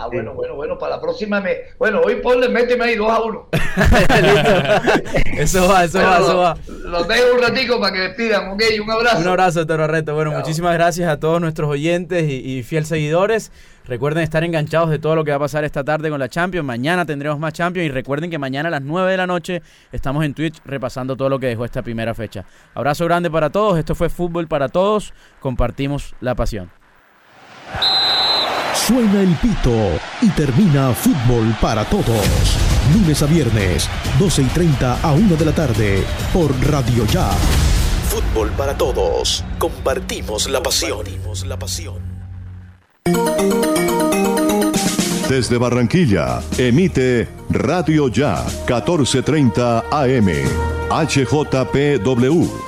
Ah, 0.00 0.06
bueno, 0.06 0.32
bueno, 0.32 0.54
bueno, 0.54 0.78
para 0.78 0.94
la 0.94 1.02
próxima 1.02 1.40
me. 1.40 1.56
Bueno, 1.76 2.00
hoy 2.04 2.20
ponle, 2.22 2.48
méteme 2.48 2.84
ahí 2.84 2.94
2 2.94 3.10
a 3.10 3.20
1. 3.20 3.48
eso 5.38 5.66
va, 5.66 5.82
eso 5.82 5.98
va, 5.98 6.18
eso 6.18 6.38
va. 6.38 6.56
Los 6.68 7.08
dejo 7.08 7.34
un 7.34 7.42
ratico 7.42 7.80
para 7.80 7.92
que 7.92 8.00
despidan, 8.02 8.50
ok, 8.52 8.62
un 8.80 8.90
abrazo. 8.92 9.18
Un 9.18 9.26
abrazo, 9.26 9.66
Toro 9.66 9.88
Reto. 9.88 10.14
Bueno, 10.14 10.30
muchísimas 10.30 10.72
gracias 10.74 11.10
a 11.10 11.18
todos 11.18 11.40
nuestros 11.40 11.68
oyentes 11.68 12.30
y, 12.30 12.36
y 12.36 12.62
fiel 12.62 12.86
seguidores. 12.86 13.50
Recuerden 13.86 14.22
estar 14.22 14.44
enganchados 14.44 14.88
de 14.88 15.00
todo 15.00 15.16
lo 15.16 15.24
que 15.24 15.32
va 15.32 15.38
a 15.38 15.40
pasar 15.40 15.64
esta 15.64 15.82
tarde 15.82 16.10
con 16.10 16.20
la 16.20 16.28
Champions. 16.28 16.64
Mañana 16.64 17.04
tendremos 17.04 17.40
más 17.40 17.52
Champions 17.52 17.88
y 17.88 17.90
recuerden 17.90 18.30
que 18.30 18.38
mañana 18.38 18.68
a 18.68 18.70
las 18.70 18.82
9 18.82 19.10
de 19.10 19.16
la 19.16 19.26
noche 19.26 19.62
estamos 19.90 20.24
en 20.24 20.32
Twitch 20.32 20.60
repasando 20.64 21.16
todo 21.16 21.28
lo 21.28 21.40
que 21.40 21.46
dejó 21.46 21.64
esta 21.64 21.82
primera 21.82 22.14
fecha. 22.14 22.44
Abrazo 22.72 23.04
grande 23.06 23.32
para 23.32 23.50
todos. 23.50 23.76
Esto 23.76 23.96
fue 23.96 24.10
Fútbol 24.10 24.46
para 24.46 24.68
Todos. 24.68 25.12
Compartimos 25.40 26.14
la 26.20 26.36
pasión. 26.36 26.77
Suena 28.86 29.20
el 29.20 29.34
pito 29.36 29.76
y 30.22 30.30
termina 30.30 30.92
Fútbol 30.94 31.54
para 31.60 31.84
Todos. 31.84 32.56
Lunes 32.94 33.22
a 33.22 33.26
viernes, 33.26 33.88
12 34.18 34.42
y 34.42 34.46
30 34.46 35.00
a 35.02 35.12
1 35.12 35.36
de 35.36 35.44
la 35.44 35.52
tarde, 35.52 36.02
por 36.32 36.50
Radio 36.70 37.04
Ya. 37.06 37.30
Fútbol 38.08 38.50
para 38.52 38.76
Todos. 38.76 39.44
Compartimos 39.58 40.48
la 40.48 40.62
pasión. 40.62 41.04
la 41.46 41.58
pasión. 41.58 41.96
Desde 45.28 45.58
Barranquilla, 45.58 46.40
emite 46.56 47.28
Radio 47.50 48.08
Ya, 48.08 48.42
1430 48.66 49.84
AM. 49.90 50.28
HJPW. 50.90 52.67